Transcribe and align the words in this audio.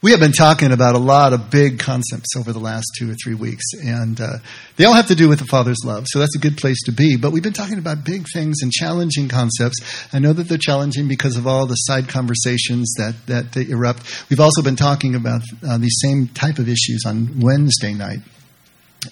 We 0.00 0.12
have 0.12 0.20
been 0.20 0.30
talking 0.30 0.70
about 0.70 0.94
a 0.94 0.98
lot 0.98 1.32
of 1.32 1.50
big 1.50 1.80
concepts 1.80 2.36
over 2.36 2.52
the 2.52 2.60
last 2.60 2.86
two 2.96 3.10
or 3.10 3.14
three 3.20 3.34
weeks, 3.34 3.64
and 3.84 4.20
uh, 4.20 4.38
they 4.76 4.84
all 4.84 4.94
have 4.94 5.08
to 5.08 5.16
do 5.16 5.28
with 5.28 5.40
the 5.40 5.44
Father's 5.46 5.80
love. 5.84 6.04
So 6.06 6.20
that's 6.20 6.36
a 6.36 6.38
good 6.38 6.56
place 6.56 6.80
to 6.84 6.92
be. 6.92 7.16
But 7.16 7.32
we've 7.32 7.42
been 7.42 7.52
talking 7.52 7.78
about 7.78 8.04
big 8.04 8.26
things 8.32 8.58
and 8.62 8.70
challenging 8.70 9.28
concepts. 9.28 10.06
I 10.12 10.20
know 10.20 10.32
that 10.32 10.44
they're 10.44 10.56
challenging 10.56 11.08
because 11.08 11.36
of 11.36 11.48
all 11.48 11.66
the 11.66 11.74
side 11.74 12.08
conversations 12.08 12.94
that, 12.96 13.16
that 13.26 13.56
erupt. 13.56 14.30
We've 14.30 14.38
also 14.38 14.62
been 14.62 14.76
talking 14.76 15.16
about 15.16 15.42
uh, 15.68 15.78
these 15.78 15.98
same 16.00 16.28
type 16.28 16.60
of 16.60 16.68
issues 16.68 17.02
on 17.04 17.40
Wednesday 17.40 17.92
night 17.92 18.20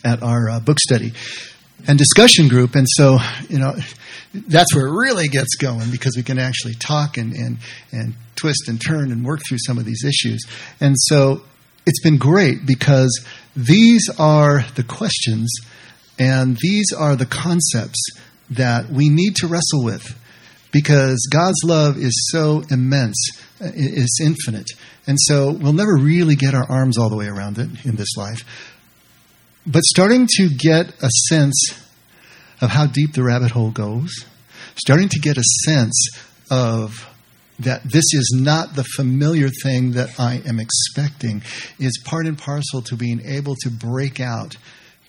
at 0.05 0.23
our 0.23 0.49
uh, 0.49 0.61
book 0.61 0.79
study 0.79 1.15
and 1.89 1.99
discussion 1.99 2.47
group. 2.47 2.77
And 2.77 2.87
so, 2.89 3.19
you 3.49 3.59
know, 3.59 3.75
that's 4.49 4.75
where 4.75 4.87
it 4.87 4.93
really 4.93 5.29
gets 5.29 5.57
going 5.57 5.91
because 5.91 6.17
we 6.17 6.23
can 6.23 6.39
actually 6.39 6.75
talk 6.75 7.17
and, 7.17 7.33
and, 7.33 7.59
and 7.93 8.15
twist 8.37 8.69
and 8.69 8.81
turn 8.81 9.11
and 9.13 9.25
work 9.25 9.41
through 9.49 9.59
some 9.59 9.79
of 9.79 9.85
these 9.85 10.05
issues. 10.05 10.45
And 10.81 10.95
so 10.99 11.43
it's 11.87 12.01
been 12.03 12.19
great 12.19 12.67
because 12.67 13.25
these 13.55 14.09
are 14.19 14.65
the 14.75 14.83
questions 14.83 15.53
and 16.19 16.57
these 16.61 16.93
are 16.97 17.17
the 17.17 17.27
concepts 17.27 18.03
that 18.51 18.91
we 18.91 19.09
need 19.09 19.37
to 19.37 19.47
wrestle 19.47 19.85
with 19.85 20.19
because 20.73 21.29
God's 21.33 21.63
love 21.65 21.97
is 21.97 22.29
so 22.31 22.63
immense, 22.71 23.17
uh, 23.61 23.71
it's 23.75 24.21
infinite. 24.21 24.69
And 25.07 25.19
so 25.21 25.53
we'll 25.53 25.73
never 25.73 25.97
really 25.97 26.35
get 26.35 26.55
our 26.55 26.69
arms 26.69 26.99
all 26.99 27.09
the 27.09 27.17
way 27.17 27.27
around 27.27 27.59
it 27.59 27.69
in 27.85 27.97
this 27.97 28.17
life. 28.17 28.45
But 29.67 29.83
starting 29.85 30.29
to 30.37 30.49
get 30.49 30.91
a 31.03 31.09
sense 31.29 31.86
of 32.61 32.71
how 32.71 32.87
deep 32.87 33.13
the 33.13 33.23
rabbit 33.23 33.51
hole 33.51 33.71
goes, 33.71 34.25
starting 34.77 35.09
to 35.09 35.19
get 35.21 35.37
a 35.37 35.45
sense 35.65 36.09
of 36.51 37.07
that 37.59 37.83
this 37.85 38.05
is 38.13 38.37
not 38.39 38.75
the 38.75 38.85
familiar 38.85 39.49
thing 39.63 39.93
that 39.93 40.21
I 40.21 40.43
am 40.47 40.61
expecting 40.61 41.43
is 41.79 42.03
part 42.05 42.27
and 42.27 42.37
parcel 42.37 42.83
to 42.83 42.97
being 42.97 43.23
able 43.25 43.55
to 43.63 43.71
break 43.71 44.21
out, 44.21 44.57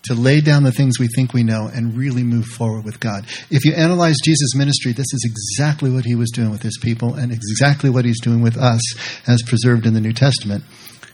to 0.04 0.14
lay 0.14 0.40
down 0.40 0.62
the 0.62 0.72
things 0.72 0.98
we 0.98 1.08
think 1.08 1.34
we 1.34 1.42
know 1.42 1.70
and 1.72 1.96
really 1.96 2.22
move 2.22 2.46
forward 2.46 2.84
with 2.84 3.00
God. 3.00 3.26
If 3.50 3.64
you 3.64 3.74
analyze 3.74 4.16
Jesus' 4.24 4.54
ministry, 4.54 4.92
this 4.92 5.12
is 5.12 5.30
exactly 5.30 5.90
what 5.90 6.06
he 6.06 6.14
was 6.14 6.30
doing 6.30 6.50
with 6.50 6.62
his 6.62 6.78
people 6.80 7.14
and 7.14 7.32
exactly 7.32 7.90
what 7.90 8.06
he's 8.06 8.20
doing 8.20 8.40
with 8.40 8.56
us 8.56 8.80
as 9.28 9.42
preserved 9.42 9.84
in 9.84 9.92
the 9.92 10.00
New 10.00 10.14
Testament. 10.14 10.64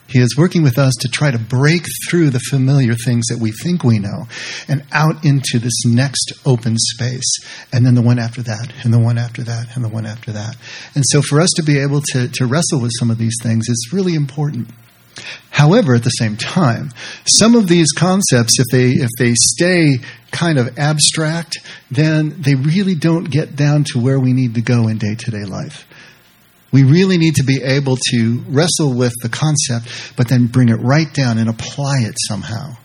He 0.06 0.19
is 0.20 0.36
working 0.36 0.62
with 0.62 0.78
us 0.78 0.92
to 1.00 1.08
try 1.08 1.30
to 1.30 1.38
break 1.38 1.86
through 2.08 2.30
the 2.30 2.41
familiar 2.50 2.94
things 2.94 3.27
that 3.28 3.38
we 3.38 3.50
think 3.50 3.83
we 3.83 3.98
know 3.98 4.28
and 4.69 4.84
out 4.92 5.24
into 5.24 5.58
this 5.58 5.84
next 5.86 6.33
open 6.44 6.77
space. 6.77 7.38
And 7.72 7.86
then 7.86 7.94
the 7.94 8.02
one 8.02 8.19
after 8.19 8.42
that, 8.42 8.72
and 8.84 8.92
the 8.92 8.98
one 8.98 9.19
after 9.19 9.42
that, 9.42 9.74
and 9.74 9.84
the 9.84 9.88
one 9.88 10.06
after 10.06 10.30
that. 10.33 10.56
And 10.94 11.05
so 11.08 11.22
for 11.22 11.41
us 11.41 11.50
to 11.56 11.62
be 11.62 11.78
able 11.78 12.02
to, 12.12 12.28
to 12.28 12.46
wrestle 12.46 12.80
with 12.80 12.92
some 12.98 13.11
of 13.11 13.19
these 13.19 13.36
things 13.42 13.69
is 13.69 13.91
really 13.92 14.14
important. 14.14 14.69
However, 15.50 15.94
at 15.94 16.02
the 16.02 16.11
same 16.11 16.36
time, 16.36 16.91
some 17.24 17.55
of 17.55 17.68
these 17.68 17.92
concepts, 17.92 18.58
if 18.58 18.66
they 18.72 18.89
if 18.89 19.11
they 19.18 19.33
stay 19.34 19.98
kind 20.33 20.58
of 20.58 20.77
abstract, 20.78 21.58
then 21.91 22.42
they 22.42 22.56
really 22.56 22.96
don't 22.96 23.30
get 23.30 23.55
down 23.55 23.84
to 23.92 24.00
where 24.00 24.18
we 24.18 24.33
need 24.33 24.55
to 24.55 24.61
go 24.61 24.89
in 24.89 24.98
day 24.98 25.14
to 25.14 25.30
day 25.30 25.44
life. 25.44 25.86
We 26.75 26.83
really 26.83 27.19
need 27.19 27.36
to 27.36 27.44
be 27.44 27.62
able 27.62 27.97
to 28.11 28.42
wrestle 28.48 28.92
with 28.92 29.12
the 29.22 29.28
concept, 29.28 30.17
but 30.17 30.27
then 30.27 30.48
bring 30.48 30.70
it 30.70 30.80
right 30.80 31.06
down 31.14 31.39
and 31.39 31.48
apply 31.48 31.98
it 32.00 32.17
somehow 32.27 32.77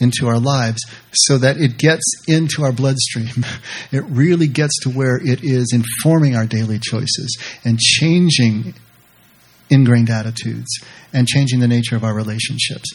into 0.00 0.26
our 0.26 0.40
lives 0.40 0.82
so 1.12 1.38
that 1.38 1.56
it 1.56 1.78
gets 1.78 2.02
into 2.26 2.64
our 2.64 2.72
bloodstream. 2.72 3.46
It 3.92 4.02
really 4.08 4.48
gets 4.48 4.76
to 4.80 4.90
where 4.90 5.18
it 5.18 5.44
is 5.44 5.72
informing 5.72 6.34
our 6.34 6.46
daily 6.46 6.80
choices 6.80 7.38
and 7.64 7.78
changing 7.78 8.74
ingrained 9.70 10.10
attitudes 10.10 10.80
and 11.12 11.28
changing 11.28 11.60
the 11.60 11.68
nature 11.68 11.94
of 11.94 12.02
our 12.02 12.12
relationships. 12.12 12.92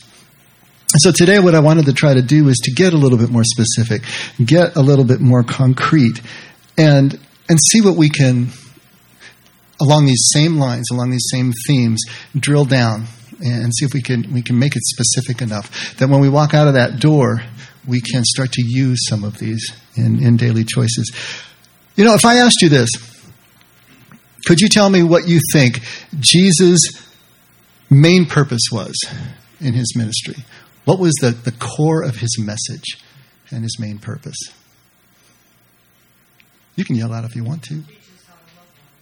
So 0.97 1.13
today 1.13 1.39
what 1.39 1.55
I 1.55 1.61
wanted 1.61 1.85
to 1.85 1.93
try 1.93 2.13
to 2.13 2.21
do 2.21 2.49
is 2.49 2.57
to 2.65 2.71
get 2.73 2.91
a 2.91 2.97
little 2.97 3.17
bit 3.17 3.29
more 3.29 3.45
specific, 3.45 4.03
get 4.43 4.75
a 4.75 4.81
little 4.81 5.05
bit 5.05 5.21
more 5.21 5.43
concrete 5.43 6.21
and 6.77 7.17
and 7.47 7.59
see 7.71 7.79
what 7.79 7.95
we 7.95 8.09
can 8.09 8.49
along 9.81 10.05
these 10.05 10.29
same 10.31 10.57
lines, 10.57 10.89
along 10.91 11.11
these 11.11 11.27
same 11.29 11.51
themes, 11.67 12.01
drill 12.37 12.65
down 12.65 13.05
and 13.43 13.73
see 13.73 13.85
if 13.85 13.93
we 13.93 14.01
can 14.01 14.31
we 14.31 14.41
can 14.41 14.59
make 14.59 14.75
it 14.75 14.83
specific 14.83 15.41
enough 15.41 15.97
that 15.97 16.07
when 16.07 16.21
we 16.21 16.29
walk 16.29 16.53
out 16.53 16.67
of 16.67 16.75
that 16.75 16.99
door, 16.99 17.41
we 17.87 17.99
can 17.99 18.23
start 18.23 18.51
to 18.53 18.63
use 18.63 18.99
some 19.07 19.23
of 19.23 19.39
these 19.39 19.73
in, 19.95 20.23
in 20.23 20.37
daily 20.37 20.63
choices. 20.63 21.11
You 21.95 22.05
know, 22.05 22.13
if 22.13 22.23
I 22.23 22.37
asked 22.37 22.61
you 22.61 22.69
this, 22.69 22.89
could 24.45 24.59
you 24.59 24.69
tell 24.69 24.89
me 24.89 25.03
what 25.03 25.27
you 25.27 25.39
think 25.51 25.81
Jesus' 26.19 26.81
main 27.89 28.25
purpose 28.25 28.69
was 28.71 28.95
in 29.59 29.73
his 29.73 29.95
ministry? 29.95 30.43
What 30.85 30.99
was 30.99 31.13
the, 31.21 31.31
the 31.31 31.51
core 31.51 32.03
of 32.03 32.15
his 32.17 32.39
message 32.39 32.97
and 33.51 33.63
his 33.63 33.77
main 33.79 33.99
purpose? 33.99 34.37
You 36.75 36.85
can 36.85 36.95
yell 36.95 37.13
out 37.13 37.25
if 37.25 37.35
you 37.35 37.43
want 37.43 37.63
to. 37.63 37.83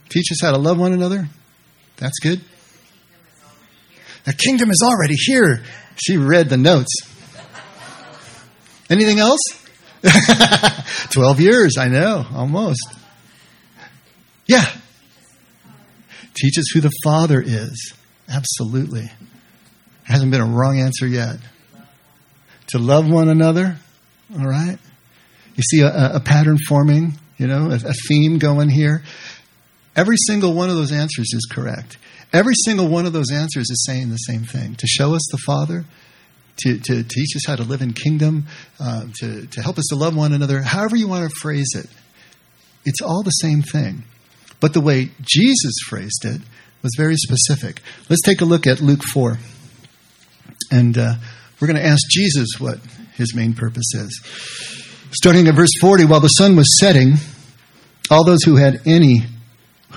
Teach 0.09 0.31
us 0.31 0.41
how 0.41 0.51
to 0.51 0.57
love 0.57 0.79
one 0.79 0.93
another. 0.93 1.27
That's 1.97 2.19
good. 2.19 2.41
The 4.25 4.33
kingdom 4.33 4.69
is 4.69 4.83
already 4.83 5.15
here. 5.15 5.63
She 5.95 6.17
read 6.17 6.49
the 6.49 6.57
notes. 6.57 6.93
Anything 8.89 9.19
else? 9.19 9.39
12 11.11 11.39
years, 11.39 11.77
I 11.77 11.87
know, 11.87 12.25
almost. 12.33 12.81
Yeah. 14.47 14.65
Teach 16.35 16.57
us 16.57 16.65
who 16.73 16.81
the 16.81 16.91
Father 17.03 17.41
is. 17.45 17.93
Absolutely. 18.27 19.11
Hasn't 20.03 20.31
been 20.31 20.41
a 20.41 20.45
wrong 20.45 20.79
answer 20.79 21.05
yet. 21.05 21.37
To 22.69 22.79
love 22.79 23.09
one 23.09 23.29
another. 23.29 23.77
All 24.37 24.45
right. 24.45 24.77
You 25.55 25.63
see 25.63 25.81
a, 25.81 26.15
a 26.15 26.19
pattern 26.19 26.57
forming, 26.67 27.13
you 27.37 27.47
know, 27.47 27.71
a, 27.71 27.75
a 27.75 27.93
theme 28.07 28.37
going 28.37 28.69
here. 28.69 29.03
Every 29.95 30.17
single 30.27 30.53
one 30.53 30.69
of 30.69 30.75
those 30.75 30.91
answers 30.91 31.33
is 31.33 31.47
correct. 31.51 31.97
Every 32.31 32.53
single 32.65 32.87
one 32.87 33.05
of 33.05 33.13
those 33.13 33.31
answers 33.31 33.69
is 33.69 33.85
saying 33.85 34.09
the 34.09 34.17
same 34.17 34.43
thing 34.43 34.75
to 34.75 34.87
show 34.87 35.15
us 35.15 35.27
the 35.31 35.39
Father, 35.45 35.85
to, 36.57 36.77
to 36.77 37.03
teach 37.03 37.35
us 37.35 37.45
how 37.45 37.55
to 37.55 37.63
live 37.63 37.81
in 37.81 37.93
kingdom, 37.93 38.45
uh, 38.79 39.05
to, 39.19 39.47
to 39.47 39.61
help 39.61 39.77
us 39.77 39.85
to 39.89 39.95
love 39.95 40.15
one 40.15 40.33
another, 40.33 40.61
however 40.61 40.95
you 40.95 41.07
want 41.07 41.29
to 41.29 41.35
phrase 41.39 41.69
it. 41.75 41.87
It's 42.85 43.01
all 43.01 43.23
the 43.23 43.31
same 43.31 43.61
thing. 43.61 44.03
But 44.59 44.73
the 44.73 44.81
way 44.81 45.11
Jesus 45.21 45.73
phrased 45.87 46.25
it 46.25 46.41
was 46.81 46.93
very 46.97 47.15
specific. 47.15 47.81
Let's 48.09 48.21
take 48.21 48.41
a 48.41 48.45
look 48.45 48.67
at 48.67 48.81
Luke 48.81 49.03
4. 49.03 49.37
And 50.71 50.97
uh, 50.97 51.15
we're 51.59 51.67
going 51.67 51.81
to 51.81 51.85
ask 51.85 52.01
Jesus 52.09 52.47
what 52.59 52.79
his 53.15 53.35
main 53.35 53.53
purpose 53.53 53.93
is. 53.95 54.21
Starting 55.11 55.47
at 55.47 55.55
verse 55.55 55.71
40, 55.81 56.05
while 56.05 56.19
the 56.19 56.27
sun 56.27 56.55
was 56.55 56.77
setting, 56.79 57.15
all 58.11 58.23
those 58.23 58.43
who 58.43 58.57
had 58.57 58.81
any 58.85 59.23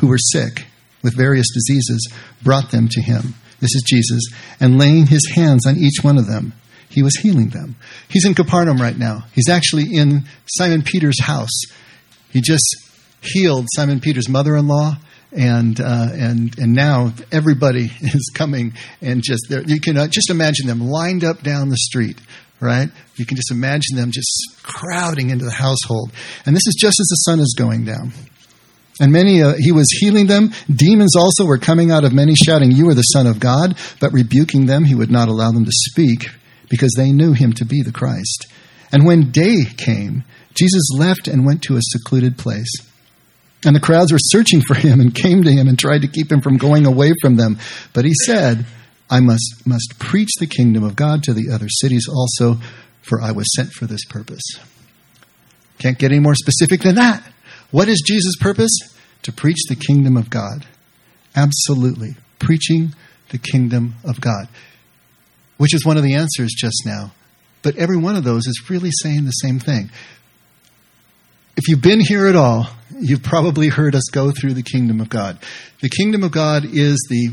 who 0.02 0.08
were 0.08 0.18
sick 0.18 0.66
with 1.04 1.16
various 1.16 1.46
diseases 1.54 2.12
brought 2.42 2.72
them 2.72 2.88
to 2.88 3.00
him. 3.00 3.34
This 3.60 3.74
is 3.74 3.84
Jesus. 3.86 4.20
And 4.58 4.76
laying 4.76 5.06
his 5.06 5.30
hands 5.32 5.64
on 5.64 5.78
each 5.78 6.02
one 6.02 6.18
of 6.18 6.26
them, 6.26 6.54
he 6.88 7.04
was 7.04 7.16
healing 7.16 7.50
them. 7.50 7.76
He's 8.08 8.24
in 8.24 8.34
Capernaum 8.34 8.78
right 8.78 8.98
now. 8.98 9.24
He's 9.32 9.48
actually 9.48 9.94
in 9.94 10.24
Simon 10.46 10.82
Peter's 10.82 11.20
house. 11.20 11.62
He 12.30 12.40
just 12.40 12.64
healed 13.20 13.68
Simon 13.76 14.00
Peter's 14.00 14.28
mother 14.28 14.56
in 14.56 14.66
law. 14.66 14.96
And 15.34 15.80
uh, 15.80 16.08
and 16.12 16.58
and 16.58 16.74
now 16.74 17.14
everybody 17.30 17.84
is 18.02 18.30
coming 18.34 18.74
and 19.00 19.22
just 19.22 19.46
there. 19.48 19.62
you 19.62 19.80
can 19.80 19.96
uh, 19.96 20.08
just 20.08 20.28
imagine 20.28 20.66
them 20.66 20.80
lined 20.80 21.24
up 21.24 21.42
down 21.42 21.70
the 21.70 21.78
street, 21.78 22.20
right? 22.60 22.90
You 23.16 23.24
can 23.24 23.38
just 23.38 23.50
imagine 23.50 23.96
them 23.96 24.10
just 24.10 24.28
crowding 24.62 25.30
into 25.30 25.46
the 25.46 25.52
household. 25.52 26.10
And 26.44 26.54
this 26.54 26.66
is 26.66 26.76
just 26.78 27.00
as 27.00 27.06
the 27.06 27.16
sun 27.16 27.40
is 27.40 27.54
going 27.56 27.86
down. 27.86 28.12
And 29.00 29.10
many, 29.10 29.42
uh, 29.42 29.54
he 29.58 29.72
was 29.72 29.88
healing 29.90 30.26
them. 30.26 30.52
Demons 30.74 31.16
also 31.16 31.46
were 31.46 31.58
coming 31.58 31.90
out 31.90 32.04
of 32.04 32.12
many, 32.12 32.34
shouting, 32.34 32.72
You 32.72 32.88
are 32.90 32.94
the 32.94 33.02
Son 33.02 33.26
of 33.26 33.40
God. 33.40 33.76
But 34.00 34.12
rebuking 34.12 34.66
them, 34.66 34.84
he 34.84 34.94
would 34.94 35.10
not 35.10 35.28
allow 35.28 35.50
them 35.50 35.64
to 35.64 35.72
speak 35.72 36.26
because 36.68 36.92
they 36.96 37.10
knew 37.10 37.32
him 37.32 37.52
to 37.54 37.64
be 37.64 37.82
the 37.82 37.92
Christ. 37.92 38.46
And 38.92 39.06
when 39.06 39.30
day 39.30 39.56
came, 39.76 40.24
Jesus 40.54 40.90
left 40.94 41.26
and 41.26 41.46
went 41.46 41.62
to 41.62 41.76
a 41.76 41.82
secluded 41.82 42.36
place. 42.36 42.70
And 43.64 43.74
the 43.74 43.80
crowds 43.80 44.12
were 44.12 44.18
searching 44.20 44.60
for 44.60 44.74
him 44.74 45.00
and 45.00 45.14
came 45.14 45.42
to 45.42 45.52
him 45.52 45.68
and 45.68 45.78
tried 45.78 46.02
to 46.02 46.08
keep 46.08 46.30
him 46.30 46.40
from 46.40 46.56
going 46.56 46.86
away 46.86 47.12
from 47.22 47.36
them. 47.36 47.58
But 47.92 48.04
he 48.04 48.12
said, 48.24 48.66
I 49.08 49.20
must, 49.20 49.66
must 49.66 49.94
preach 49.98 50.30
the 50.38 50.46
kingdom 50.46 50.82
of 50.82 50.96
God 50.96 51.22
to 51.24 51.32
the 51.32 51.50
other 51.52 51.68
cities 51.68 52.08
also, 52.08 52.56
for 53.02 53.20
I 53.20 53.32
was 53.32 53.46
sent 53.54 53.72
for 53.72 53.86
this 53.86 54.04
purpose. 54.04 54.42
Can't 55.78 55.98
get 55.98 56.12
any 56.12 56.20
more 56.20 56.34
specific 56.34 56.80
than 56.80 56.96
that. 56.96 57.22
What 57.72 57.88
is 57.88 58.00
Jesus' 58.06 58.36
purpose? 58.40 58.70
To 59.22 59.32
preach 59.32 59.58
the 59.68 59.76
kingdom 59.76 60.16
of 60.16 60.30
God. 60.30 60.66
Absolutely. 61.34 62.14
Preaching 62.38 62.94
the 63.30 63.38
kingdom 63.38 63.94
of 64.04 64.20
God, 64.20 64.46
which 65.56 65.74
is 65.74 65.84
one 65.84 65.96
of 65.96 66.02
the 66.02 66.14
answers 66.14 66.54
just 66.56 66.82
now. 66.84 67.12
But 67.62 67.76
every 67.76 67.96
one 67.96 68.14
of 68.14 68.24
those 68.24 68.46
is 68.46 68.70
really 68.70 68.90
saying 69.02 69.24
the 69.24 69.30
same 69.30 69.58
thing. 69.58 69.90
If 71.56 71.68
you've 71.68 71.82
been 71.82 72.00
here 72.00 72.26
at 72.26 72.36
all, 72.36 72.68
you've 73.00 73.22
probably 73.22 73.68
heard 73.68 73.94
us 73.94 74.08
go 74.12 74.30
through 74.30 74.54
the 74.54 74.62
kingdom 74.62 75.00
of 75.00 75.08
God. 75.08 75.38
The 75.80 75.88
kingdom 75.88 76.22
of 76.22 76.30
God 76.30 76.64
is 76.64 76.96
the 77.10 77.30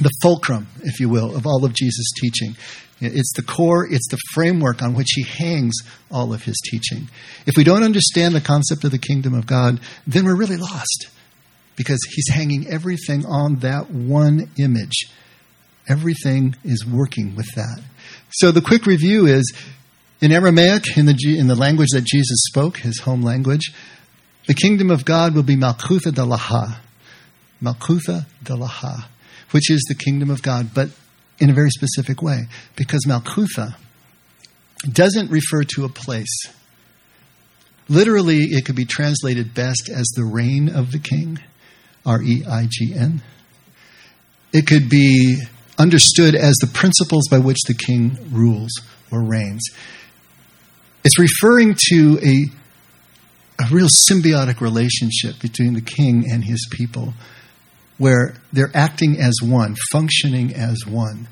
the 0.00 0.10
fulcrum, 0.22 0.66
if 0.82 0.98
you 0.98 1.08
will, 1.08 1.36
of 1.36 1.46
all 1.46 1.64
of 1.64 1.72
Jesus' 1.72 2.10
teaching. 2.20 2.56
It's 3.00 3.32
the 3.34 3.42
core, 3.42 3.86
it's 3.86 4.08
the 4.08 4.18
framework 4.32 4.82
on 4.82 4.94
which 4.94 5.10
he 5.14 5.22
hangs 5.22 5.74
all 6.10 6.32
of 6.32 6.44
his 6.44 6.56
teaching. 6.70 7.08
If 7.46 7.56
we 7.56 7.64
don't 7.64 7.82
understand 7.82 8.34
the 8.34 8.40
concept 8.40 8.84
of 8.84 8.92
the 8.92 8.98
kingdom 8.98 9.34
of 9.34 9.46
God, 9.46 9.80
then 10.06 10.24
we're 10.24 10.36
really 10.36 10.56
lost 10.56 11.08
because 11.76 12.00
he's 12.14 12.28
hanging 12.28 12.68
everything 12.68 13.26
on 13.26 13.56
that 13.56 13.90
one 13.90 14.48
image. 14.58 15.10
Everything 15.88 16.54
is 16.64 16.86
working 16.86 17.34
with 17.36 17.52
that. 17.56 17.82
So 18.30 18.52
the 18.52 18.62
quick 18.62 18.86
review 18.86 19.26
is 19.26 19.52
in 20.20 20.32
Aramaic, 20.32 20.96
in 20.96 21.06
the, 21.06 21.16
in 21.38 21.48
the 21.48 21.54
language 21.54 21.90
that 21.92 22.04
Jesus 22.04 22.38
spoke, 22.48 22.78
his 22.78 23.00
home 23.00 23.22
language, 23.22 23.72
the 24.46 24.54
kingdom 24.54 24.90
of 24.90 25.04
God 25.04 25.34
will 25.34 25.42
be 25.42 25.56
Malchutha 25.56 26.12
Dalaha. 26.12 26.78
Malchutha 27.62 28.26
Dalaha, 28.42 29.06
which 29.50 29.70
is 29.70 29.84
the 29.88 29.94
kingdom 29.94 30.30
of 30.30 30.42
God, 30.42 30.70
but 30.74 30.90
in 31.38 31.50
a 31.50 31.54
very 31.54 31.70
specific 31.70 32.22
way. 32.22 32.46
Because 32.76 33.04
Malchutha 33.06 33.76
doesn't 34.90 35.30
refer 35.30 35.64
to 35.76 35.84
a 35.84 35.88
place. 35.88 36.46
Literally, 37.88 38.38
it 38.38 38.64
could 38.64 38.76
be 38.76 38.84
translated 38.84 39.54
best 39.54 39.90
as 39.94 40.06
the 40.14 40.24
reign 40.24 40.68
of 40.68 40.92
the 40.92 40.98
king, 40.98 41.38
R 42.06 42.22
E 42.22 42.44
I 42.48 42.66
G 42.70 42.94
N. 42.94 43.22
It 44.52 44.66
could 44.66 44.88
be 44.88 45.42
understood 45.78 46.34
as 46.34 46.54
the 46.60 46.70
principles 46.72 47.28
by 47.28 47.38
which 47.38 47.58
the 47.66 47.74
king 47.74 48.16
rules 48.30 48.70
or 49.10 49.22
reigns. 49.22 49.62
It's 51.04 51.18
referring 51.18 51.76
to 51.90 52.18
a 52.22 52.44
a 53.62 53.66
real 53.70 53.88
symbiotic 53.88 54.60
relationship 54.60 55.40
between 55.40 55.74
the 55.74 55.80
king 55.80 56.24
and 56.30 56.44
his 56.44 56.66
people 56.72 57.14
where 57.98 58.34
they're 58.52 58.70
acting 58.74 59.18
as 59.20 59.34
one, 59.42 59.76
functioning 59.92 60.54
as 60.54 60.86
one. 60.86 61.28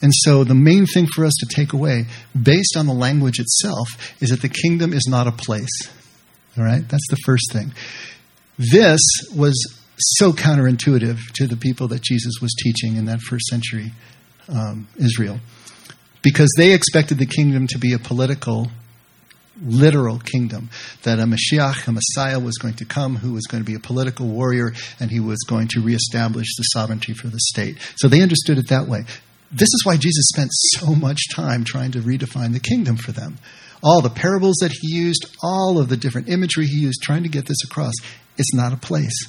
And 0.00 0.12
so 0.14 0.42
the 0.44 0.54
main 0.54 0.86
thing 0.86 1.06
for 1.06 1.24
us 1.24 1.32
to 1.40 1.54
take 1.54 1.72
away, 1.72 2.06
based 2.40 2.76
on 2.76 2.86
the 2.86 2.92
language 2.92 3.38
itself, 3.38 3.88
is 4.20 4.30
that 4.30 4.42
the 4.42 4.48
kingdom 4.48 4.92
is 4.92 5.06
not 5.08 5.26
a 5.26 5.32
place. 5.32 5.88
All 6.58 6.64
right? 6.64 6.86
That's 6.88 7.06
the 7.08 7.18
first 7.24 7.52
thing. 7.52 7.72
This 8.58 9.00
was 9.34 9.54
so 9.98 10.32
counterintuitive 10.32 11.18
to 11.34 11.46
the 11.46 11.56
people 11.56 11.88
that 11.88 12.02
Jesus 12.02 12.34
was 12.40 12.52
teaching 12.62 12.96
in 12.96 13.06
that 13.06 13.20
first 13.20 13.46
century 13.46 13.92
um, 14.48 14.88
Israel 14.96 15.38
because 16.22 16.52
they 16.56 16.72
expected 16.72 17.18
the 17.18 17.26
kingdom 17.26 17.66
to 17.68 17.78
be 17.78 17.92
a 17.92 17.98
political 17.98 18.70
literal 19.64 20.18
kingdom. 20.18 20.70
That 21.02 21.18
a 21.18 21.24
Mashiach, 21.24 21.86
a 21.86 21.92
Messiah, 21.92 22.40
was 22.40 22.58
going 22.58 22.74
to 22.74 22.84
come 22.84 23.16
who 23.16 23.32
was 23.32 23.46
going 23.46 23.62
to 23.62 23.70
be 23.70 23.76
a 23.76 23.80
political 23.80 24.26
warrior 24.26 24.72
and 25.00 25.10
he 25.10 25.20
was 25.20 25.38
going 25.48 25.68
to 25.68 25.80
reestablish 25.80 26.56
the 26.56 26.64
sovereignty 26.64 27.12
for 27.14 27.28
the 27.28 27.40
state. 27.40 27.78
So 27.96 28.08
they 28.08 28.22
understood 28.22 28.58
it 28.58 28.68
that 28.68 28.88
way. 28.88 29.04
This 29.50 29.68
is 29.68 29.82
why 29.84 29.96
Jesus 29.96 30.28
spent 30.28 30.50
so 30.52 30.94
much 30.94 31.28
time 31.30 31.64
trying 31.64 31.92
to 31.92 32.00
redefine 32.00 32.52
the 32.52 32.60
kingdom 32.60 32.96
for 32.96 33.12
them. 33.12 33.38
All 33.82 34.00
the 34.00 34.10
parables 34.10 34.56
that 34.60 34.72
he 34.72 34.94
used, 34.94 35.26
all 35.42 35.78
of 35.78 35.88
the 35.88 35.96
different 35.96 36.28
imagery 36.28 36.66
he 36.66 36.80
used, 36.80 37.02
trying 37.02 37.24
to 37.24 37.28
get 37.28 37.46
this 37.46 37.64
across. 37.64 37.94
It's 38.38 38.54
not 38.54 38.72
a 38.72 38.76
place. 38.76 39.28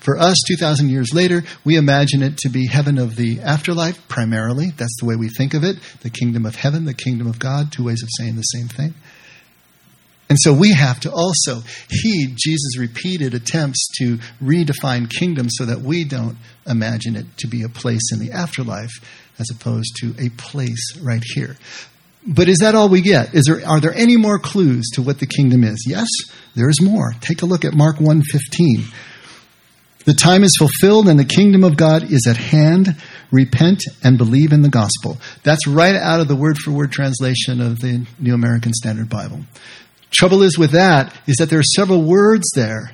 For 0.00 0.18
us, 0.18 0.36
2,000 0.48 0.90
years 0.90 1.14
later, 1.14 1.44
we 1.64 1.76
imagine 1.76 2.22
it 2.22 2.36
to 2.38 2.48
be 2.48 2.66
heaven 2.66 2.98
of 2.98 3.16
the 3.16 3.40
afterlife, 3.40 4.06
primarily. 4.08 4.70
That's 4.76 4.96
the 5.00 5.06
way 5.06 5.16
we 5.16 5.28
think 5.28 5.54
of 5.54 5.64
it 5.64 5.76
the 6.02 6.10
kingdom 6.10 6.44
of 6.44 6.56
heaven, 6.56 6.84
the 6.84 6.94
kingdom 6.94 7.26
of 7.26 7.38
God, 7.38 7.72
two 7.72 7.84
ways 7.84 8.02
of 8.02 8.08
saying 8.18 8.36
the 8.36 8.42
same 8.42 8.68
thing. 8.68 8.94
And 10.28 10.38
so 10.40 10.52
we 10.52 10.72
have 10.72 11.00
to 11.00 11.12
also 11.12 11.62
heed 11.88 12.36
Jesus' 12.36 12.78
repeated 12.78 13.34
attempts 13.34 13.88
to 13.98 14.18
redefine 14.42 15.10
kingdom 15.10 15.48
so 15.48 15.64
that 15.64 15.80
we 15.80 16.04
don't 16.04 16.36
imagine 16.66 17.16
it 17.16 17.26
to 17.38 17.48
be 17.48 17.62
a 17.62 17.68
place 17.68 18.12
in 18.12 18.18
the 18.18 18.32
afterlife 18.32 18.92
as 19.38 19.46
opposed 19.50 19.96
to 20.00 20.14
a 20.18 20.28
place 20.30 20.98
right 21.00 21.22
here. 21.34 21.56
But 22.26 22.48
is 22.48 22.58
that 22.58 22.74
all 22.74 22.90
we 22.90 23.00
get? 23.00 23.34
Is 23.34 23.46
there, 23.46 23.66
are 23.66 23.80
there 23.80 23.94
any 23.94 24.18
more 24.18 24.38
clues 24.38 24.90
to 24.94 25.02
what 25.02 25.18
the 25.18 25.26
kingdom 25.26 25.64
is? 25.64 25.86
Yes, 25.88 26.08
there 26.54 26.68
is 26.68 26.82
more. 26.82 27.14
Take 27.20 27.42
a 27.42 27.46
look 27.46 27.64
at 27.64 27.72
Mark 27.72 27.96
1:15. 27.96 28.84
The 30.04 30.14
time 30.14 30.42
is 30.42 30.56
fulfilled 30.58 31.08
and 31.08 31.18
the 31.18 31.24
kingdom 31.24 31.64
of 31.64 31.76
God 31.76 32.10
is 32.10 32.26
at 32.28 32.36
hand. 32.36 32.96
Repent 33.30 33.82
and 34.02 34.18
believe 34.18 34.52
in 34.52 34.62
the 34.62 34.68
gospel. 34.68 35.18
That's 35.42 35.66
right 35.66 35.94
out 35.94 36.20
of 36.20 36.28
the 36.28 36.36
word 36.36 36.56
for 36.58 36.70
word 36.70 36.92
translation 36.92 37.60
of 37.60 37.78
the 37.80 38.06
New 38.18 38.34
American 38.34 38.72
Standard 38.72 39.08
Bible. 39.08 39.40
Trouble 40.10 40.42
is 40.42 40.58
with 40.58 40.72
that 40.72 41.14
is 41.26 41.36
that 41.36 41.50
there 41.50 41.58
are 41.58 41.74
several 41.74 42.02
words 42.02 42.48
there 42.54 42.92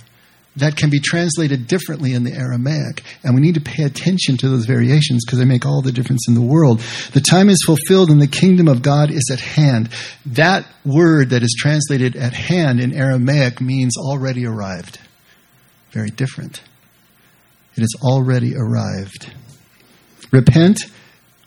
that 0.57 0.77
can 0.77 0.89
be 0.89 1.01
translated 1.01 1.67
differently 1.67 2.13
in 2.13 2.23
the 2.23 2.33
Aramaic. 2.33 3.03
And 3.25 3.35
we 3.35 3.41
need 3.41 3.55
to 3.55 3.61
pay 3.61 3.83
attention 3.83 4.37
to 4.39 4.49
those 4.49 4.67
variations 4.67 5.25
because 5.25 5.39
they 5.39 5.45
make 5.45 5.67
all 5.67 5.83
the 5.83 5.93
difference 5.93 6.29
in 6.29 6.35
the 6.35 6.41
world. 6.41 6.79
The 7.13 7.21
time 7.21 7.49
is 7.49 7.63
fulfilled 7.67 8.11
and 8.11 8.23
the 8.23 8.29
kingdom 8.29 8.69
of 8.69 8.83
God 8.83 9.11
is 9.11 9.29
at 9.33 9.41
hand. 9.41 9.89
That 10.27 10.67
word 10.85 11.31
that 11.31 11.43
is 11.43 11.57
translated 11.59 12.15
at 12.15 12.35
hand 12.35 12.81
in 12.81 12.93
Aramaic 12.93 13.61
means 13.61 13.97
already 13.97 14.47
arrived. 14.47 14.99
Very 15.91 16.11
different. 16.11 16.63
It 17.77 17.81
has 17.81 17.95
already 18.03 18.55
arrived. 18.57 19.33
Repent, 20.31 20.79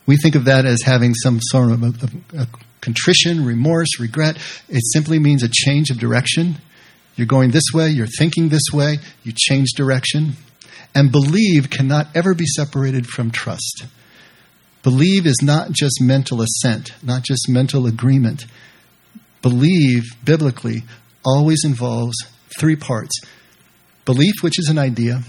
we 0.06 0.16
think 0.16 0.34
of 0.34 0.44
that 0.46 0.66
as 0.66 0.82
having 0.82 1.14
some 1.14 1.38
sort 1.40 1.72
of 1.72 1.82
a, 1.82 2.36
a, 2.36 2.42
a 2.42 2.46
contrition, 2.88 3.44
remorse, 3.44 4.00
regret. 4.00 4.38
It 4.66 4.82
simply 4.94 5.18
means 5.18 5.42
a 5.42 5.48
change 5.52 5.90
of 5.90 5.98
direction. 5.98 6.56
You're 7.16 7.26
going 7.26 7.50
this 7.50 7.70
way, 7.74 7.90
you're 7.90 8.06
thinking 8.06 8.48
this 8.48 8.72
way, 8.72 8.96
you 9.24 9.32
change 9.36 9.68
direction. 9.76 10.32
And 10.94 11.12
believe 11.12 11.68
cannot 11.68 12.06
ever 12.14 12.32
be 12.32 12.46
separated 12.46 13.06
from 13.06 13.30
trust. 13.30 13.84
Believe 14.82 15.26
is 15.26 15.36
not 15.42 15.70
just 15.70 16.00
mental 16.00 16.40
assent, 16.40 16.92
not 17.02 17.24
just 17.24 17.46
mental 17.46 17.86
agreement. 17.86 18.46
Believe, 19.42 20.04
biblically, 20.24 20.84
always 21.26 21.64
involves 21.64 22.16
three 22.58 22.76
parts 22.76 23.20
belief, 24.06 24.36
which 24.40 24.58
is 24.58 24.70
an 24.70 24.78
idea 24.78 25.20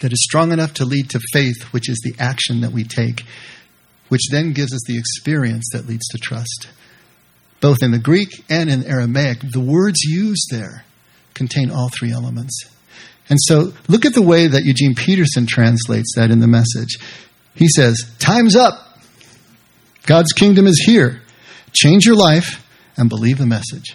that 0.00 0.14
is 0.14 0.24
strong 0.24 0.52
enough 0.52 0.72
to 0.72 0.86
lead 0.86 1.10
to 1.10 1.20
faith, 1.34 1.64
which 1.72 1.90
is 1.90 2.00
the 2.02 2.14
action 2.18 2.62
that 2.62 2.72
we 2.72 2.82
take, 2.82 3.26
which 4.08 4.22
then 4.30 4.54
gives 4.54 4.72
us 4.72 4.80
the 4.86 4.96
experience 4.96 5.68
that 5.74 5.86
leads 5.86 6.08
to 6.08 6.16
trust. 6.16 6.68
Both 7.60 7.78
in 7.82 7.90
the 7.90 7.98
Greek 7.98 8.44
and 8.48 8.70
in 8.70 8.84
Aramaic, 8.84 9.38
the 9.52 9.60
words 9.60 10.02
used 10.02 10.48
there 10.50 10.84
contain 11.34 11.70
all 11.70 11.88
three 11.88 12.12
elements. 12.12 12.64
And 13.28 13.38
so 13.40 13.72
look 13.88 14.04
at 14.04 14.14
the 14.14 14.22
way 14.22 14.46
that 14.46 14.64
Eugene 14.64 14.94
Peterson 14.94 15.46
translates 15.46 16.14
that 16.16 16.30
in 16.30 16.40
the 16.40 16.46
message. 16.46 16.98
He 17.54 17.68
says, 17.68 18.10
Time's 18.18 18.56
up. 18.56 19.00
God's 20.06 20.32
kingdom 20.32 20.66
is 20.66 20.82
here. 20.86 21.20
Change 21.72 22.06
your 22.06 22.16
life 22.16 22.64
and 22.96 23.08
believe 23.08 23.38
the 23.38 23.46
message. 23.46 23.94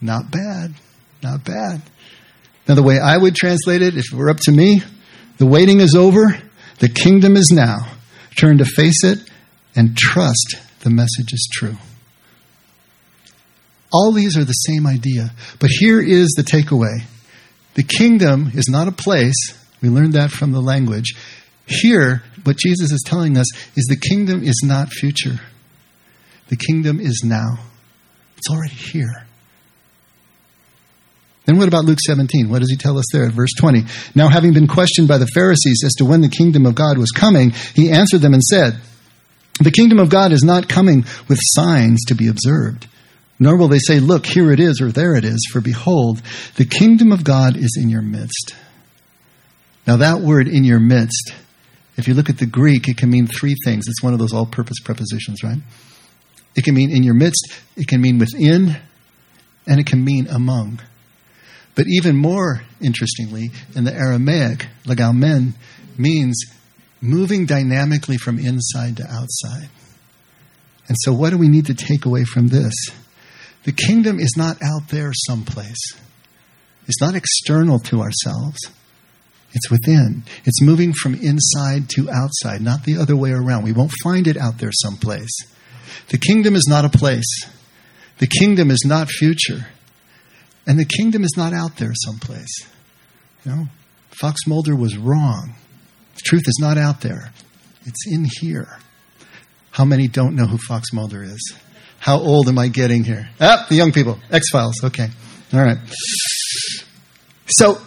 Not 0.00 0.30
bad. 0.30 0.74
Not 1.22 1.44
bad. 1.44 1.82
Now, 2.68 2.74
the 2.74 2.82
way 2.82 2.98
I 2.98 3.16
would 3.16 3.34
translate 3.34 3.80
it, 3.80 3.96
if 3.96 4.12
it 4.12 4.16
were 4.16 4.28
up 4.28 4.36
to 4.42 4.52
me, 4.52 4.82
the 5.38 5.46
waiting 5.46 5.80
is 5.80 5.94
over. 5.94 6.38
The 6.80 6.88
kingdom 6.88 7.36
is 7.36 7.50
now. 7.50 7.78
Turn 8.36 8.58
to 8.58 8.64
face 8.64 9.02
it 9.02 9.18
and 9.74 9.96
trust 9.96 10.56
the 10.80 10.90
message 10.90 11.32
is 11.32 11.48
true. 11.50 11.76
All 13.92 14.12
these 14.12 14.36
are 14.36 14.44
the 14.44 14.52
same 14.52 14.86
idea. 14.86 15.30
But 15.58 15.70
here 15.70 16.00
is 16.00 16.28
the 16.36 16.42
takeaway 16.42 17.04
the 17.78 17.84
kingdom 17.84 18.50
is 18.54 18.66
not 18.68 18.88
a 18.88 18.92
place. 18.92 19.36
We 19.80 19.88
learned 19.88 20.14
that 20.14 20.32
from 20.32 20.50
the 20.50 20.60
language. 20.60 21.14
Here, 21.64 22.24
what 22.42 22.56
Jesus 22.56 22.90
is 22.90 23.04
telling 23.06 23.38
us 23.38 23.46
is 23.76 23.86
the 23.88 23.96
kingdom 23.96 24.42
is 24.42 24.60
not 24.64 24.88
future, 24.88 25.38
the 26.48 26.56
kingdom 26.56 26.98
is 26.98 27.22
now. 27.24 27.60
It's 28.36 28.50
already 28.50 28.74
here. 28.74 29.26
Then 31.44 31.56
what 31.56 31.68
about 31.68 31.84
Luke 31.84 32.00
17? 32.04 32.50
What 32.50 32.60
does 32.60 32.70
he 32.70 32.76
tell 32.76 32.98
us 32.98 33.04
there? 33.12 33.26
At 33.26 33.32
verse 33.32 33.52
20. 33.58 33.84
Now, 34.16 34.28
having 34.28 34.52
been 34.52 34.66
questioned 34.66 35.06
by 35.06 35.18
the 35.18 35.26
Pharisees 35.28 35.82
as 35.84 35.94
to 35.94 36.04
when 36.04 36.20
the 36.20 36.28
kingdom 36.28 36.66
of 36.66 36.74
God 36.74 36.98
was 36.98 37.12
coming, 37.12 37.50
he 37.74 37.92
answered 37.92 38.22
them 38.22 38.34
and 38.34 38.42
said, 38.42 38.80
The 39.60 39.70
kingdom 39.70 40.00
of 40.00 40.10
God 40.10 40.32
is 40.32 40.42
not 40.42 40.68
coming 40.68 41.04
with 41.28 41.38
signs 41.42 42.04
to 42.08 42.16
be 42.16 42.26
observed 42.26 42.88
nor 43.38 43.56
will 43.56 43.68
they 43.68 43.78
say, 43.78 44.00
Look, 44.00 44.26
here 44.26 44.50
it 44.52 44.60
is, 44.60 44.80
or 44.80 44.90
there 44.90 45.14
it 45.14 45.24
is, 45.24 45.48
for 45.52 45.60
behold, 45.60 46.22
the 46.56 46.64
kingdom 46.64 47.12
of 47.12 47.24
God 47.24 47.56
is 47.56 47.78
in 47.80 47.88
your 47.88 48.02
midst. 48.02 48.54
Now, 49.86 49.96
that 49.96 50.20
word 50.20 50.48
in 50.48 50.64
your 50.64 50.80
midst, 50.80 51.32
if 51.96 52.06
you 52.06 52.14
look 52.14 52.28
at 52.28 52.38
the 52.38 52.46
Greek, 52.46 52.88
it 52.88 52.96
can 52.96 53.10
mean 53.10 53.26
three 53.26 53.54
things. 53.64 53.86
It's 53.88 54.02
one 54.02 54.12
of 54.12 54.18
those 54.18 54.32
all 54.32 54.46
purpose 54.46 54.78
prepositions, 54.84 55.42
right? 55.42 55.58
It 56.54 56.64
can 56.64 56.74
mean 56.74 56.90
in 56.90 57.02
your 57.02 57.14
midst, 57.14 57.52
it 57.76 57.88
can 57.88 58.00
mean 58.00 58.18
within, 58.18 58.76
and 59.66 59.80
it 59.80 59.86
can 59.86 60.04
mean 60.04 60.26
among. 60.28 60.80
But 61.74 61.86
even 61.88 62.16
more 62.16 62.62
interestingly, 62.80 63.50
in 63.74 63.84
the 63.84 63.94
Aramaic, 63.94 64.66
legalmen 64.84 65.52
means 65.96 66.36
moving 67.00 67.46
dynamically 67.46 68.16
from 68.16 68.38
inside 68.38 68.96
to 68.96 69.04
outside. 69.04 69.68
And 70.88 70.96
so, 71.00 71.12
what 71.12 71.30
do 71.30 71.38
we 71.38 71.48
need 71.48 71.66
to 71.66 71.74
take 71.74 72.04
away 72.04 72.24
from 72.24 72.48
this? 72.48 72.74
The 73.68 73.86
kingdom 73.86 74.18
is 74.18 74.32
not 74.34 74.56
out 74.62 74.88
there 74.88 75.12
someplace. 75.12 75.92
It's 76.86 77.02
not 77.02 77.14
external 77.14 77.78
to 77.80 78.00
ourselves. 78.00 78.56
It's 79.52 79.70
within. 79.70 80.22
It's 80.46 80.62
moving 80.62 80.94
from 80.94 81.12
inside 81.12 81.90
to 81.90 82.08
outside, 82.08 82.62
not 82.62 82.84
the 82.84 82.96
other 82.96 83.14
way 83.14 83.30
around. 83.30 83.64
We 83.64 83.72
won't 83.72 83.92
find 84.02 84.26
it 84.26 84.38
out 84.38 84.56
there 84.56 84.70
someplace. 84.72 85.28
The 86.08 86.16
kingdom 86.16 86.56
is 86.56 86.64
not 86.66 86.86
a 86.86 86.88
place. 86.88 87.44
The 88.20 88.26
kingdom 88.26 88.70
is 88.70 88.84
not 88.86 89.10
future. 89.10 89.66
And 90.66 90.78
the 90.78 90.86
kingdom 90.86 91.22
is 91.22 91.34
not 91.36 91.52
out 91.52 91.76
there 91.76 91.92
someplace. 92.06 92.66
You 93.44 93.50
know, 93.50 93.66
Fox 94.12 94.46
Mulder 94.46 94.76
was 94.76 94.96
wrong. 94.96 95.52
The 96.14 96.22
truth 96.24 96.48
is 96.48 96.56
not 96.58 96.78
out 96.78 97.02
there. 97.02 97.34
It's 97.84 98.06
in 98.10 98.26
here. 98.40 98.78
How 99.72 99.84
many 99.84 100.08
don't 100.08 100.36
know 100.36 100.46
who 100.46 100.56
Fox 100.56 100.90
Mulder 100.94 101.22
is? 101.22 101.54
How 101.98 102.18
old 102.18 102.48
am 102.48 102.58
I 102.58 102.68
getting 102.68 103.04
here? 103.04 103.28
Ah, 103.40 103.66
the 103.68 103.74
young 103.74 103.92
people. 103.92 104.18
X 104.30 104.50
Files. 104.50 104.82
Okay. 104.84 105.08
All 105.52 105.60
right. 105.60 105.78
So, 107.48 107.78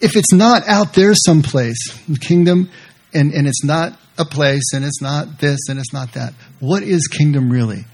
if 0.00 0.16
it's 0.16 0.32
not 0.32 0.66
out 0.66 0.94
there 0.94 1.14
someplace, 1.14 1.78
the 2.08 2.18
kingdom, 2.18 2.70
and, 3.14 3.32
and 3.32 3.46
it's 3.46 3.64
not 3.64 3.98
a 4.18 4.24
place, 4.24 4.72
and 4.74 4.84
it's 4.84 5.00
not 5.00 5.38
this, 5.38 5.68
and 5.68 5.78
it's 5.78 5.92
not 5.92 6.14
that, 6.14 6.34
what 6.58 6.82
is 6.82 7.06
kingdom 7.06 7.50
really? 7.50 7.84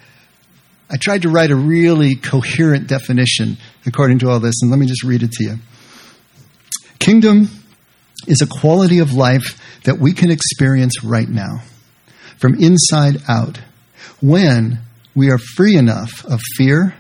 I 0.91 0.97
tried 0.97 1.23
to 1.23 1.29
write 1.29 1.51
a 1.51 1.57
really 1.57 2.15
coherent 2.15 2.87
definition 2.87 3.59
according 3.85 4.21
to 4.21 4.31
all 4.31 4.41
this, 4.41 4.63
and 4.63 4.71
let 4.71 4.81
me 4.81 4.87
just 4.87 5.05
read 5.05 5.23
it 5.23 5.33
to 5.33 5.45
you. 5.45 5.57
Kingdom 6.99 7.49
is 8.27 8.41
a 8.41 8.47
quality 8.47 9.01
of 9.01 9.13
life 9.13 9.61
that 9.85 9.99
we 9.99 10.13
can 10.13 10.31
experience 10.31 11.05
right 11.05 11.29
now, 11.29 11.63
from 12.39 12.55
inside 12.55 13.23
out, 13.29 13.61
when 14.21 14.81
we 15.19 15.31
are 15.31 15.39
free 15.39 15.77
enough 15.77 16.25
of 16.27 16.41
fear, 16.57 16.95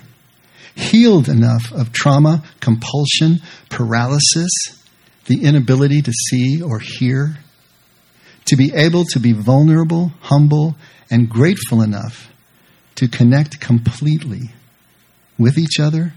healed 0.74 1.28
enough 1.28 1.70
of 1.70 1.92
trauma, 1.92 2.42
compulsion, 2.60 3.40
paralysis, 3.70 4.50
the 5.26 5.44
inability 5.44 6.02
to 6.02 6.12
see 6.12 6.60
or 6.60 6.80
hear, 6.80 7.38
to 8.46 8.56
be 8.56 8.74
able 8.74 9.04
to 9.04 9.20
be 9.20 9.32
vulnerable, 9.32 10.12
humble, 10.20 10.74
and 11.08 11.28
grateful 11.30 11.80
enough 11.80 12.28
to 12.96 13.06
connect 13.06 13.60
completely 13.60 14.50
with 15.38 15.56
each 15.56 15.78
other 15.78 16.12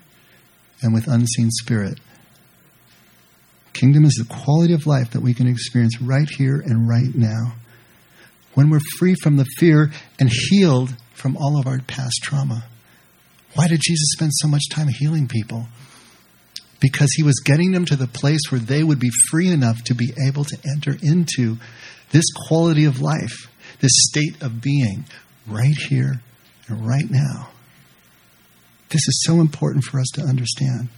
and 0.81 0.96
with 0.96 1.08
unseen 1.08 1.51
spirit. 1.51 2.00
Kingdom 3.74 4.05
is 4.05 4.13
the 4.13 4.34
quality 4.34 4.74
of 4.74 4.88
life 4.88 5.12
that 5.12 5.22
we 5.22 5.36
can 5.36 5.48
experience 5.48 6.01
right 6.01 6.27
here 6.27 6.63
and 6.65 6.89
right 6.89 7.13
now. 7.13 7.53
When 8.55 8.72
we're 8.72 8.79
free 8.98 9.13
from 9.22 9.38
the 9.38 9.46
fear 9.60 9.91
and 10.20 10.31
healed 10.50 10.96
from 11.13 11.38
all 11.38 11.60
of 11.60 11.68
our 11.68 11.80
past 11.80 12.20
trauma. 12.24 12.65
Why 13.56 13.68
did 13.68 13.82
Jesus 13.82 14.12
spend 14.13 14.32
so 14.34 14.48
much 14.48 14.70
time 14.70 14.88
healing 14.88 15.27
people? 15.27 15.68
Because 16.80 17.12
he 17.13 17.24
was 17.24 17.41
getting 17.46 17.72
them 17.72 17.86
to 17.86 17.96
the 17.96 18.08
place 18.08 18.41
where 18.50 18.60
they 18.60 18.84
would 18.84 19.00
be 19.00 19.12
free 19.30 19.50
enough 19.50 19.84
to 19.86 19.96
be 19.96 20.13
able 20.27 20.46
to 20.46 20.58
enter 20.68 20.98
into 21.03 21.58
this 22.12 22.25
quality 22.48 22.86
of 22.86 23.01
life, 23.01 23.50
this 23.80 23.91
state 24.10 24.41
of 24.41 24.62
being, 24.62 25.06
right 25.48 25.75
here 25.89 26.22
and 26.68 26.86
right 26.86 27.10
now. 27.10 27.50
This 28.89 29.08
is 29.08 29.24
so 29.25 29.39
important 29.41 29.84
for 29.84 30.00
us 30.00 30.08
to 30.15 30.22
understand. 30.22 30.89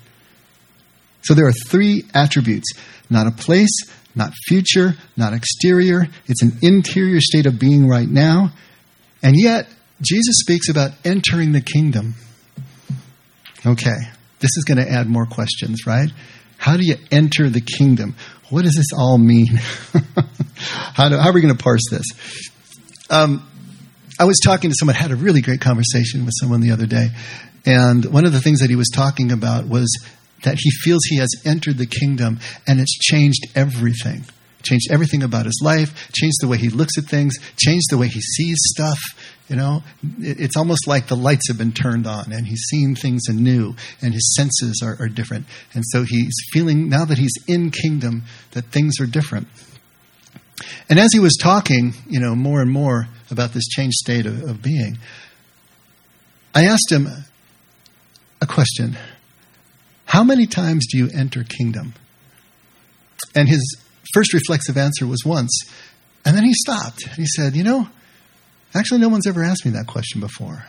So 1.21 1.33
there 1.33 1.47
are 1.47 1.53
three 1.67 2.03
attributes 2.13 2.71
not 3.09 3.27
a 3.27 3.31
place, 3.31 3.69
not 4.15 4.31
future, 4.47 4.95
not 5.15 5.33
exterior. 5.33 6.07
It's 6.25 6.41
an 6.41 6.57
interior 6.61 7.19
state 7.19 7.45
of 7.45 7.59
being 7.59 7.87
right 7.87 8.07
now. 8.07 8.51
And 9.21 9.35
yet, 9.37 9.67
Jesus 10.03 10.35
speaks 10.39 10.69
about 10.69 10.91
entering 11.03 11.51
the 11.51 11.61
kingdom. 11.61 12.15
Okay, 13.65 13.97
this 14.39 14.51
is 14.57 14.65
going 14.67 14.85
to 14.85 14.91
add 14.91 15.07
more 15.07 15.25
questions, 15.25 15.87
right? 15.87 16.09
How 16.57 16.77
do 16.77 16.85
you 16.85 16.95
enter 17.11 17.49
the 17.49 17.61
kingdom? 17.61 18.15
What 18.49 18.63
does 18.63 18.75
this 18.75 18.87
all 18.97 19.17
mean? 19.17 19.47
how, 20.93 21.09
do, 21.09 21.17
how, 21.17 21.29
are 21.29 21.33
we 21.33 21.41
going 21.41 21.55
to 21.55 21.63
parse 21.63 21.83
this? 21.89 22.05
Um, 23.09 23.49
I 24.19 24.25
was 24.25 24.39
talking 24.43 24.69
to 24.69 24.75
someone, 24.77 24.95
had 24.95 25.11
a 25.11 25.15
really 25.15 25.41
great 25.41 25.61
conversation 25.61 26.25
with 26.25 26.33
someone 26.39 26.61
the 26.61 26.71
other 26.71 26.85
day, 26.85 27.07
and 27.65 28.05
one 28.05 28.25
of 28.25 28.33
the 28.33 28.41
things 28.41 28.59
that 28.59 28.69
he 28.69 28.75
was 28.75 28.89
talking 28.93 29.31
about 29.31 29.67
was 29.67 29.89
that 30.43 30.57
he 30.59 30.69
feels 30.83 31.03
he 31.05 31.17
has 31.17 31.29
entered 31.45 31.77
the 31.77 31.85
kingdom 31.85 32.39
and 32.67 32.79
it's 32.79 32.97
changed 32.97 33.45
everything. 33.55 34.25
Changed 34.61 34.87
everything 34.91 35.23
about 35.23 35.45
his 35.45 35.59
life, 35.61 36.11
changed 36.13 36.37
the 36.41 36.47
way 36.47 36.57
he 36.57 36.69
looks 36.69 36.97
at 36.97 37.05
things, 37.05 37.35
changed 37.57 37.87
the 37.89 37.97
way 37.97 38.07
he 38.07 38.21
sees 38.21 38.57
stuff. 38.59 38.99
You 39.49 39.57
know, 39.57 39.83
it's 40.19 40.55
almost 40.55 40.87
like 40.87 41.07
the 41.07 41.17
lights 41.17 41.49
have 41.49 41.57
been 41.57 41.73
turned 41.73 42.07
on 42.07 42.31
and 42.31 42.47
he's 42.47 42.63
seeing 42.69 42.95
things 42.95 43.23
anew 43.27 43.75
and 44.01 44.13
his 44.13 44.35
senses 44.35 44.81
are, 44.83 44.95
are 45.03 45.09
different. 45.09 45.45
And 45.73 45.83
so 45.85 46.03
he's 46.03 46.33
feeling, 46.53 46.87
now 46.87 47.03
that 47.05 47.17
he's 47.17 47.33
in 47.47 47.69
kingdom, 47.69 48.23
that 48.51 48.65
things 48.65 48.99
are 49.01 49.05
different. 49.05 49.47
And 50.89 50.97
as 50.97 51.11
he 51.11 51.19
was 51.19 51.37
talking, 51.41 51.93
you 52.07 52.19
know, 52.19 52.35
more 52.35 52.61
and 52.61 52.71
more 52.71 53.07
about 53.29 53.53
this 53.53 53.67
changed 53.67 53.95
state 53.95 54.25
of, 54.25 54.43
of 54.43 54.61
being, 54.61 54.97
I 56.55 56.65
asked 56.65 56.91
him 56.91 57.07
a 58.41 58.45
question 58.45 58.97
How 60.05 60.23
many 60.23 60.45
times 60.45 60.85
do 60.89 60.97
you 60.97 61.09
enter 61.13 61.43
kingdom? 61.43 61.93
And 63.35 63.49
his 63.49 63.77
first 64.13 64.33
reflexive 64.33 64.77
answer 64.77 65.07
was 65.07 65.23
once. 65.25 65.63
And 66.25 66.37
then 66.37 66.43
he 66.43 66.53
stopped. 66.53 67.05
And 67.05 67.15
he 67.15 67.25
said, 67.25 67.55
You 67.55 67.63
know, 67.63 67.89
actually, 68.75 68.99
no 68.99 69.09
one's 69.09 69.27
ever 69.27 69.43
asked 69.43 69.65
me 69.65 69.71
that 69.71 69.87
question 69.87 70.19
before. 70.21 70.65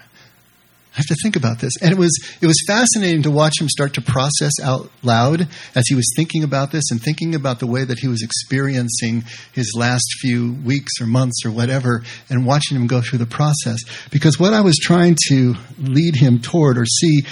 I 0.95 0.99
have 0.99 1.07
to 1.07 1.17
think 1.25 1.35
about 1.35 1.59
this. 1.59 1.73
And 1.83 1.91
it 1.91 1.99
was, 1.99 2.17
it 2.41 2.47
was 2.47 2.63
fascinating 2.69 3.25
to 3.25 3.31
watch 3.31 3.61
him 3.61 3.69
start 3.69 3.95
to 3.95 4.01
process 4.01 4.53
out 4.63 4.93
loud 5.03 5.49
as 5.75 5.85
he 5.89 5.97
was 5.97 6.09
thinking 6.15 6.45
about 6.45 6.71
this 6.71 6.85
and 6.93 7.03
thinking 7.03 7.35
about 7.35 7.59
the 7.59 7.67
way 7.67 7.83
that 7.83 7.99
he 7.99 8.07
was 8.07 8.23
experiencing 8.23 9.25
his 9.53 9.75
last 9.77 10.05
few 10.21 10.55
weeks 10.65 10.93
or 11.01 11.07
months 11.07 11.45
or 11.45 11.51
whatever, 11.51 12.05
and 12.31 12.47
watching 12.47 12.77
him 12.77 12.87
go 12.87 13.01
through 13.01 13.19
the 13.19 13.27
process. 13.27 13.81
Because 14.13 14.39
what 14.39 14.55
I 14.55 14.61
was 14.61 14.77
trying 14.77 15.17
to 15.31 15.55
lead 15.79 16.15
him 16.15 16.39
toward 16.39 16.79
or 16.79 16.85
see 16.85 17.23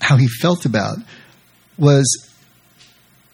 how 0.00 0.16
he 0.16 0.26
felt 0.26 0.64
about 0.64 0.98
was 1.78 2.04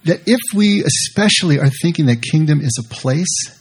that 0.05 0.21
if 0.27 0.41
we 0.55 0.85
especially 0.85 1.59
are 1.59 1.71
thinking 1.81 2.07
that 2.07 2.21
kingdom 2.21 2.61
is 2.61 2.79
a 2.79 2.95
place, 2.95 3.59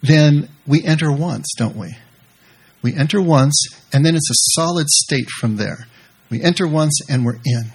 then 0.00 0.48
we 0.66 0.82
enter 0.82 1.12
once, 1.12 1.46
don't 1.58 1.76
we? 1.76 1.94
We 2.82 2.94
enter 2.94 3.20
once, 3.20 3.56
and 3.92 4.04
then 4.04 4.14
it's 4.16 4.30
a 4.30 4.60
solid 4.60 4.88
state 4.88 5.28
from 5.38 5.56
there. 5.56 5.86
We 6.30 6.42
enter 6.42 6.66
once, 6.66 7.00
and 7.08 7.24
we're 7.24 7.38
in. 7.44 7.72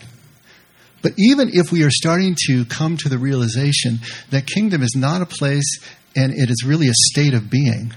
But 1.01 1.13
even 1.17 1.50
if 1.53 1.71
we 1.71 1.83
are 1.83 1.91
starting 1.91 2.35
to 2.47 2.65
come 2.65 2.97
to 2.97 3.09
the 3.09 3.19
realization 3.19 4.00
that 4.31 4.47
kingdom 4.47 4.81
is 4.81 4.95
not 4.95 5.21
a 5.21 5.27
place 5.27 5.79
and 6.15 6.33
it 6.33 6.50
is 6.50 6.63
really 6.65 6.88
a 6.88 6.93
state 7.12 7.35
of 7.35 7.50
being, 7.50 7.93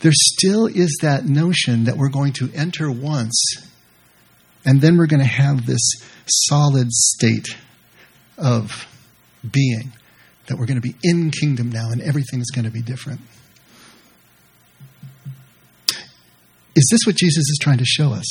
there 0.00 0.12
still 0.12 0.66
is 0.66 0.98
that 1.02 1.26
notion 1.26 1.84
that 1.84 1.96
we're 1.96 2.08
going 2.08 2.32
to 2.32 2.50
enter 2.54 2.90
once, 2.90 3.40
and 4.64 4.80
then 4.80 4.96
we're 4.96 5.06
going 5.06 5.22
to 5.22 5.26
have 5.26 5.66
this 5.66 5.92
solid 6.26 6.90
state 6.90 7.46
of 8.36 8.86
being, 9.48 9.92
that 10.46 10.58
we're 10.58 10.66
going 10.66 10.80
to 10.80 10.86
be 10.86 10.96
in 11.04 11.30
kingdom 11.30 11.70
now 11.70 11.90
and 11.90 12.00
everything 12.00 12.40
is 12.40 12.50
going 12.52 12.64
to 12.64 12.70
be 12.70 12.82
different. 12.82 13.20
Is 16.80 16.88
this 16.90 17.04
what 17.04 17.16
Jesus 17.16 17.42
is 17.42 17.58
trying 17.60 17.76
to 17.76 17.84
show 17.84 18.14
us? 18.14 18.26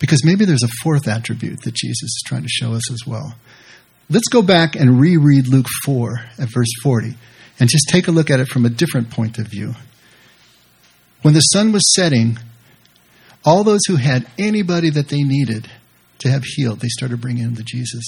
Because 0.00 0.24
maybe 0.24 0.44
there's 0.44 0.64
a 0.64 0.82
fourth 0.82 1.06
attribute 1.06 1.62
that 1.62 1.74
Jesus 1.74 2.02
is 2.02 2.22
trying 2.26 2.42
to 2.42 2.48
show 2.48 2.72
us 2.72 2.90
as 2.90 3.06
well. 3.06 3.36
Let's 4.10 4.26
go 4.26 4.42
back 4.42 4.74
and 4.74 5.00
reread 5.00 5.46
Luke 5.46 5.68
4 5.84 6.18
at 6.36 6.48
verse 6.52 6.66
40 6.82 7.14
and 7.60 7.68
just 7.68 7.88
take 7.90 8.08
a 8.08 8.10
look 8.10 8.28
at 8.28 8.40
it 8.40 8.48
from 8.48 8.66
a 8.66 8.68
different 8.68 9.10
point 9.10 9.38
of 9.38 9.46
view. 9.46 9.74
When 11.22 11.34
the 11.34 11.40
sun 11.40 11.70
was 11.70 11.94
setting, 11.94 12.38
all 13.44 13.62
those 13.62 13.84
who 13.86 13.96
had 13.96 14.26
anybody 14.36 14.90
that 14.90 15.06
they 15.06 15.22
needed 15.22 15.70
to 16.18 16.30
have 16.30 16.42
healed, 16.42 16.80
they 16.80 16.88
started 16.88 17.20
bringing 17.20 17.44
him 17.44 17.54
to 17.54 17.62
Jesus. 17.62 18.02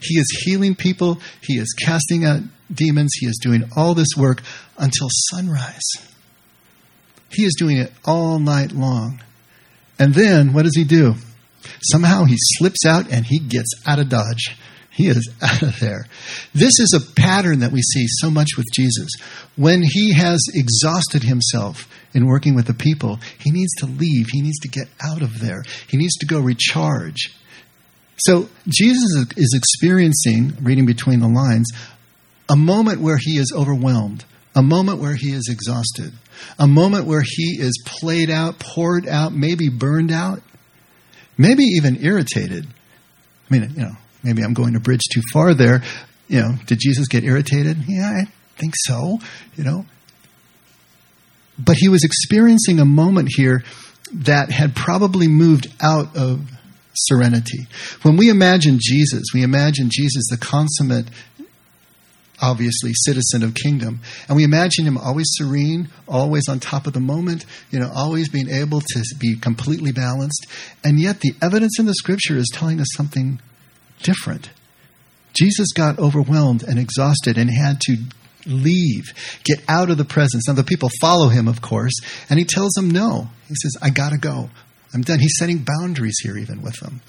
He 0.00 0.20
is 0.20 0.44
healing 0.44 0.76
people, 0.76 1.20
he 1.40 1.54
is 1.54 1.74
casting 1.84 2.24
out 2.24 2.42
demons, 2.72 3.10
he 3.18 3.26
is 3.26 3.40
doing 3.42 3.68
all 3.76 3.94
this 3.94 4.14
work 4.16 4.40
until 4.76 5.08
sunrise. 5.30 5.82
He 7.30 7.44
is 7.44 7.54
doing 7.58 7.78
it 7.78 7.92
all 8.04 8.38
night 8.38 8.72
long. 8.72 9.20
And 9.98 10.14
then 10.14 10.52
what 10.52 10.64
does 10.64 10.76
he 10.76 10.84
do? 10.84 11.14
Somehow 11.82 12.24
he 12.24 12.36
slips 12.38 12.86
out 12.86 13.10
and 13.10 13.26
he 13.26 13.38
gets 13.38 13.70
out 13.86 13.98
of 13.98 14.08
Dodge. 14.08 14.56
He 14.90 15.06
is 15.06 15.30
out 15.42 15.62
of 15.62 15.78
there. 15.80 16.06
This 16.54 16.80
is 16.80 16.92
a 16.92 17.20
pattern 17.20 17.60
that 17.60 17.72
we 17.72 17.82
see 17.82 18.06
so 18.08 18.30
much 18.30 18.56
with 18.56 18.66
Jesus. 18.72 19.10
When 19.56 19.82
he 19.82 20.12
has 20.14 20.40
exhausted 20.54 21.22
himself 21.22 21.88
in 22.14 22.26
working 22.26 22.54
with 22.54 22.66
the 22.66 22.74
people, 22.74 23.20
he 23.38 23.50
needs 23.50 23.72
to 23.78 23.86
leave. 23.86 24.28
He 24.32 24.42
needs 24.42 24.58
to 24.60 24.68
get 24.68 24.88
out 25.04 25.22
of 25.22 25.40
there. 25.40 25.62
He 25.88 25.96
needs 25.96 26.16
to 26.16 26.26
go 26.26 26.40
recharge. 26.40 27.34
So 28.18 28.48
Jesus 28.66 29.26
is 29.36 29.54
experiencing, 29.56 30.56
reading 30.60 30.86
between 30.86 31.20
the 31.20 31.28
lines, 31.28 31.70
a 32.48 32.56
moment 32.56 33.00
where 33.00 33.18
he 33.18 33.36
is 33.36 33.52
overwhelmed, 33.54 34.24
a 34.58 34.62
moment 34.62 34.98
where 34.98 35.14
he 35.14 35.28
is 35.28 35.48
exhausted, 35.48 36.12
a 36.58 36.66
moment 36.66 37.06
where 37.06 37.22
he 37.24 37.56
is 37.60 37.80
played 37.86 38.28
out, 38.28 38.58
poured 38.58 39.06
out, 39.06 39.32
maybe 39.32 39.68
burned 39.68 40.10
out, 40.10 40.42
maybe 41.36 41.62
even 41.62 42.04
irritated. 42.04 42.66
I 42.66 43.54
mean, 43.54 43.70
you 43.76 43.82
know, 43.82 43.92
maybe 44.24 44.42
I'm 44.42 44.54
going 44.54 44.74
a 44.74 44.80
bridge 44.80 45.04
too 45.12 45.22
far 45.32 45.54
there, 45.54 45.84
You 46.28 46.40
know, 46.40 46.54
did 46.66 46.78
Jesus 46.78 47.08
get 47.08 47.24
irritated? 47.24 47.78
Yeah, 47.88 48.10
I 48.22 48.30
think 48.58 48.74
so, 48.76 49.18
you 49.56 49.64
know. 49.64 49.86
But 51.58 51.76
he 51.76 51.88
was 51.88 52.04
experiencing 52.04 52.78
a 52.78 52.84
moment 52.84 53.30
here 53.34 53.64
that 54.12 54.50
had 54.50 54.76
probably 54.76 55.26
moved 55.26 55.66
out 55.80 56.16
of 56.16 56.50
serenity. 56.94 57.66
When 58.02 58.16
we 58.16 58.28
imagine 58.28 58.78
Jesus, 58.80 59.24
we 59.34 59.42
imagine 59.42 59.88
Jesus, 59.90 60.28
the 60.30 60.36
consummate, 60.36 61.06
obviously, 62.40 62.92
citizen 62.94 63.42
of 63.42 63.54
kingdom. 63.54 64.00
And 64.28 64.36
we 64.36 64.44
imagine 64.44 64.84
him 64.84 64.98
always 64.98 65.26
serene, 65.30 65.88
always 66.06 66.48
on 66.48 66.60
top 66.60 66.86
of 66.86 66.92
the 66.92 67.00
moment, 67.00 67.44
you 67.70 67.78
know, 67.78 67.90
always 67.94 68.28
being 68.28 68.48
able 68.48 68.80
to 68.80 69.04
be 69.18 69.36
completely 69.36 69.92
balanced. 69.92 70.46
And 70.84 71.00
yet 71.00 71.20
the 71.20 71.34
evidence 71.42 71.78
in 71.78 71.86
the 71.86 71.94
scripture 71.94 72.36
is 72.36 72.50
telling 72.52 72.80
us 72.80 72.88
something 72.94 73.40
different. 74.02 74.50
Jesus 75.34 75.72
got 75.72 75.98
overwhelmed 75.98 76.62
and 76.62 76.78
exhausted 76.78 77.38
and 77.38 77.50
had 77.50 77.80
to 77.82 77.96
leave, 78.46 79.12
get 79.44 79.62
out 79.68 79.90
of 79.90 79.98
the 79.98 80.04
presence. 80.04 80.48
Now, 80.48 80.54
the 80.54 80.64
people 80.64 80.90
follow 81.00 81.28
him, 81.28 81.48
of 81.48 81.60
course, 81.60 81.94
and 82.30 82.38
he 82.38 82.44
tells 82.44 82.72
them 82.72 82.90
no. 82.90 83.28
He 83.46 83.54
says, 83.62 83.76
I 83.82 83.90
got 83.90 84.10
to 84.10 84.18
go. 84.18 84.50
I'm 84.94 85.02
done. 85.02 85.20
He's 85.20 85.36
setting 85.38 85.64
boundaries 85.64 86.18
here, 86.22 86.36
even 86.38 86.62
with 86.62 86.78
them. 86.80 87.02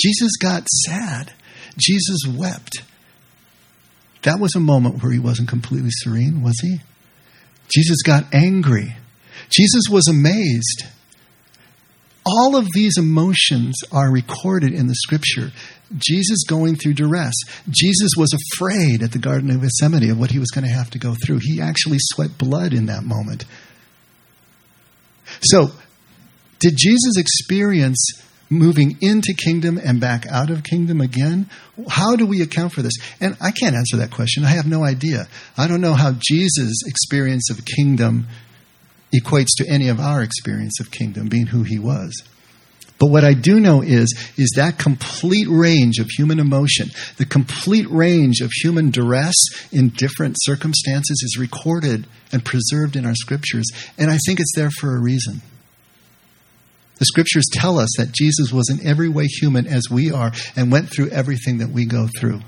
Jesus 0.00 0.36
got 0.36 0.68
sad. 0.86 1.32
Jesus 1.76 2.20
wept. 2.26 2.82
That 4.22 4.40
was 4.40 4.54
a 4.54 4.60
moment 4.60 5.02
where 5.02 5.12
he 5.12 5.18
wasn't 5.18 5.48
completely 5.48 5.90
serene, 5.90 6.42
was 6.42 6.58
he? 6.60 6.78
Jesus 7.68 8.02
got 8.02 8.32
angry. 8.32 8.96
Jesus 9.50 9.84
was 9.90 10.08
amazed. 10.08 10.84
All 12.26 12.56
of 12.56 12.66
these 12.74 12.98
emotions 12.98 13.76
are 13.92 14.12
recorded 14.12 14.74
in 14.74 14.86
the 14.86 14.94
scripture. 14.94 15.50
Jesus 15.96 16.44
going 16.46 16.76
through 16.76 16.94
duress. 16.94 17.34
Jesus 17.70 18.10
was 18.16 18.34
afraid 18.34 19.02
at 19.02 19.12
the 19.12 19.18
Garden 19.18 19.50
of 19.50 19.62
Gethsemane 19.62 20.10
of 20.10 20.18
what 20.18 20.30
he 20.30 20.38
was 20.38 20.50
going 20.50 20.66
to 20.66 20.72
have 20.72 20.90
to 20.90 20.98
go 20.98 21.14
through. 21.24 21.38
He 21.40 21.60
actually 21.60 21.98
sweat 22.00 22.36
blood 22.36 22.74
in 22.74 22.86
that 22.86 23.04
moment. 23.04 23.44
So, 25.40 25.70
did 26.60 26.74
Jesus 26.76 27.16
experience 27.16 28.04
moving 28.50 28.96
into 29.00 29.34
kingdom 29.34 29.78
and 29.82 30.00
back 30.00 30.26
out 30.26 30.50
of 30.50 30.64
kingdom 30.64 31.00
again? 31.00 31.48
How 31.88 32.16
do 32.16 32.26
we 32.26 32.42
account 32.42 32.72
for 32.72 32.82
this? 32.82 32.94
And 33.20 33.36
I 33.40 33.50
can't 33.50 33.76
answer 33.76 33.98
that 33.98 34.10
question. 34.10 34.44
I 34.44 34.50
have 34.50 34.66
no 34.66 34.84
idea. 34.84 35.28
I 35.56 35.68
don't 35.68 35.80
know 35.80 35.94
how 35.94 36.12
Jesus' 36.18 36.82
experience 36.86 37.50
of 37.50 37.64
kingdom 37.64 38.26
equates 39.14 39.56
to 39.56 39.68
any 39.68 39.88
of 39.88 40.00
our 40.00 40.22
experience 40.22 40.80
of 40.80 40.90
kingdom, 40.90 41.28
being 41.28 41.46
who 41.46 41.62
he 41.62 41.78
was. 41.78 42.22
But 42.98 43.10
what 43.10 43.24
I 43.24 43.32
do 43.32 43.60
know 43.60 43.80
is, 43.80 44.12
is 44.36 44.52
that 44.56 44.78
complete 44.78 45.46
range 45.48 45.98
of 45.98 46.08
human 46.16 46.40
emotion, 46.40 46.88
the 47.16 47.24
complete 47.24 47.88
range 47.88 48.40
of 48.40 48.50
human 48.62 48.90
duress 48.90 49.36
in 49.72 49.90
different 49.90 50.34
circumstances 50.40 51.22
is 51.24 51.38
recorded 51.38 52.06
and 52.32 52.44
preserved 52.44 52.96
in 52.96 53.06
our 53.06 53.14
scriptures. 53.14 53.66
And 53.96 54.10
I 54.10 54.18
think 54.26 54.40
it's 54.40 54.52
there 54.56 54.70
for 54.70 54.96
a 54.96 55.00
reason. 55.00 55.42
The 56.98 57.04
scriptures 57.04 57.44
tell 57.52 57.78
us 57.78 57.90
that 57.96 58.12
Jesus 58.12 58.52
was 58.52 58.68
in 58.70 58.86
every 58.86 59.08
way 59.08 59.26
human 59.26 59.66
as 59.66 59.84
we 59.90 60.10
are 60.10 60.32
and 60.56 60.72
went 60.72 60.90
through 60.90 61.10
everything 61.10 61.58
that 61.58 61.70
we 61.70 61.86
go 61.86 62.08
through. 62.18 62.40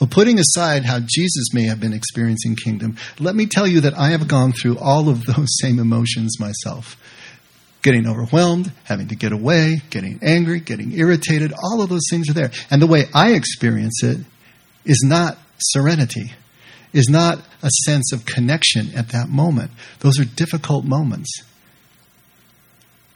Well, 0.00 0.08
putting 0.10 0.38
aside 0.38 0.84
how 0.84 1.00
Jesus 1.00 1.54
may 1.54 1.64
have 1.64 1.80
been 1.80 1.92
experiencing 1.92 2.56
kingdom, 2.56 2.96
let 3.18 3.34
me 3.34 3.46
tell 3.46 3.66
you 3.66 3.80
that 3.82 3.96
I 3.96 4.10
have 4.10 4.28
gone 4.28 4.52
through 4.52 4.78
all 4.78 5.08
of 5.08 5.24
those 5.24 5.46
same 5.60 5.78
emotions 5.78 6.38
myself. 6.40 6.96
Getting 7.82 8.08
overwhelmed, 8.08 8.72
having 8.84 9.08
to 9.08 9.14
get 9.14 9.32
away, 9.32 9.82
getting 9.90 10.18
angry, 10.20 10.60
getting 10.60 10.92
irritated, 10.92 11.52
all 11.52 11.80
of 11.80 11.88
those 11.88 12.06
things 12.10 12.28
are 12.28 12.34
there. 12.34 12.50
And 12.70 12.82
the 12.82 12.88
way 12.88 13.04
I 13.14 13.32
experience 13.32 14.02
it 14.02 14.18
is 14.84 15.04
not 15.06 15.38
serenity, 15.58 16.32
is 16.92 17.08
not 17.08 17.38
a 17.62 17.70
sense 17.84 18.12
of 18.12 18.26
connection 18.26 18.90
at 18.96 19.10
that 19.10 19.28
moment. 19.28 19.70
Those 20.00 20.18
are 20.18 20.24
difficult 20.24 20.84
moments. 20.84 21.30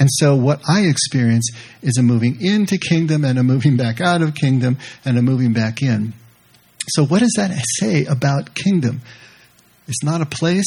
And 0.03 0.11
so 0.11 0.35
what 0.35 0.61
I 0.69 0.87
experience 0.87 1.49
is 1.81 1.97
a 1.97 2.03
moving 2.03 2.41
into 2.41 2.77
kingdom 2.77 3.25
and 3.25 3.39
a 3.39 3.45
moving 3.45 3.77
back 3.77 4.01
out 4.01 4.21
of 4.21 4.35
kingdom 4.35 4.79
and 5.05 5.17
a 5.17 5.23
moving 5.23 5.53
back 5.53 5.81
in. 5.81 6.13
So 6.89 7.07
what 7.07 7.21
does 7.21 7.35
that 7.37 7.53
say 7.79 8.05
about 8.07 8.57
kingdom? 8.57 9.03
It's 9.87 10.03
not 10.03 10.21
a 10.21 10.27
place, 10.27 10.67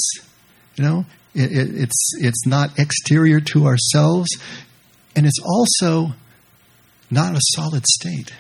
you 0.78 0.86
know, 0.86 1.06
it, 1.34 1.52
it, 1.52 1.76
it's, 1.76 2.12
it's 2.17 2.48
not 2.48 2.80
exterior 2.80 3.41
to 3.41 3.65
ourselves, 3.65 4.30
and 5.17 5.26
it's 5.26 5.41
also 5.45 6.13
not 7.12 7.36
a 7.36 7.41
solid 7.41 7.86
state, 7.86 8.32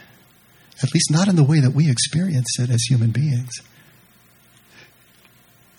at 0.81 0.93
least 0.93 1.11
not 1.11 1.27
in 1.27 1.35
the 1.35 1.43
way 1.43 1.59
that 1.59 1.71
we 1.71 1.91
experience 1.91 2.57
it 2.57 2.69
as 2.69 2.81
human 2.83 3.11
beings. 3.11 3.51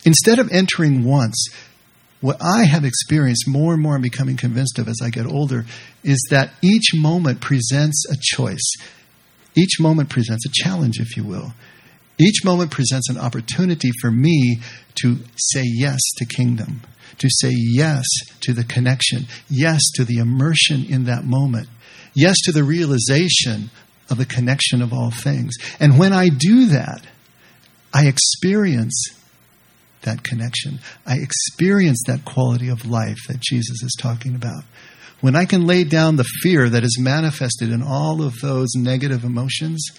Instead 0.05 0.39
of 0.39 0.53
entering 0.53 1.05
once 1.05 1.49
what 2.27 2.43
I 2.43 2.65
have 2.65 2.85
experienced 2.85 3.45
more 3.47 3.73
and 3.73 3.81
more 3.81 3.95
and 3.95 4.03
becoming 4.03 4.37
convinced 4.37 4.81
of 4.81 4.89
as 4.89 4.99
I 5.01 5.11
get 5.11 5.27
older 5.27 5.65
is 6.03 6.19
that 6.31 6.51
each 6.61 6.93
moment 6.93 7.41
presents 7.41 8.05
a 8.11 8.17
choice. 8.21 8.69
Each 9.55 9.79
moment 9.79 10.11
presents 10.11 10.45
a 10.45 10.51
challenge, 10.53 10.99
if 10.99 11.17
you 11.17 11.23
will. 11.23 11.55
Each 12.19 12.45
moment 12.45 12.73
presents 12.73 13.09
an 13.09 13.17
opportunity 13.17 13.93
for 14.01 14.11
me 14.11 14.59
to 14.97 15.19
say 15.37 15.63
yes 15.65 16.01
to 16.17 16.25
kingdom, 16.25 16.83
to 17.19 17.29
say 17.31 17.53
yes 17.55 18.05
to 18.41 18.53
the 18.53 18.65
connection, 18.65 19.27
yes 19.49 19.81
to 19.95 20.05
the 20.05 20.19
immersion 20.19 20.85
in 20.85 21.05
that 21.05 21.25
moment, 21.25 21.69
yes 22.13 22.35
to 22.47 22.51
the 22.51 22.65
realization 22.65 23.71
of 24.11 24.19
the 24.19 24.27
connection 24.27 24.83
of 24.83 24.93
all 24.93 25.13
things. 25.13 25.55
And 25.79 25.97
when 25.97 26.13
I 26.13 26.31
do 26.31 26.67
that, 26.67 27.07
I 27.95 28.09
experience 28.09 29.17
that 30.07 30.25
connection. 30.25 30.81
I 31.05 31.17
experience 31.19 32.03
that 32.07 32.25
quality 32.25 32.69
of 32.69 32.87
life 32.87 33.19
that 33.29 33.41
Jesus 33.41 33.83
is 33.83 33.97
talking 34.01 34.35
about. 34.35 34.65
When 35.21 35.37
I 35.37 35.45
can 35.45 35.67
lay 35.67 35.85
down 35.85 36.17
the 36.17 36.25
fear 36.43 36.69
that 36.69 36.85
is 36.85 36.99
manifested 37.01 37.71
in 37.71 37.83
all 37.83 38.23
of 38.23 38.35
those 38.41 38.69
negative 38.75 39.25
emotions 39.25 39.91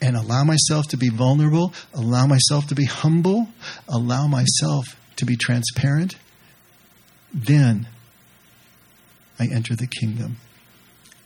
and 0.00 0.16
allow 0.16 0.44
myself 0.44 0.88
to 0.88 0.96
be 0.96 1.08
vulnerable, 1.08 1.72
allow 1.94 2.26
myself 2.26 2.66
to 2.68 2.74
be 2.74 2.84
humble, 2.84 3.48
allow 3.88 4.26
myself 4.26 4.96
to 5.16 5.24
be 5.24 5.36
transparent, 5.36 6.16
then 7.32 7.86
I 9.38 9.48
enter 9.54 9.74
the 9.74 9.86
kingdom. 9.86 10.36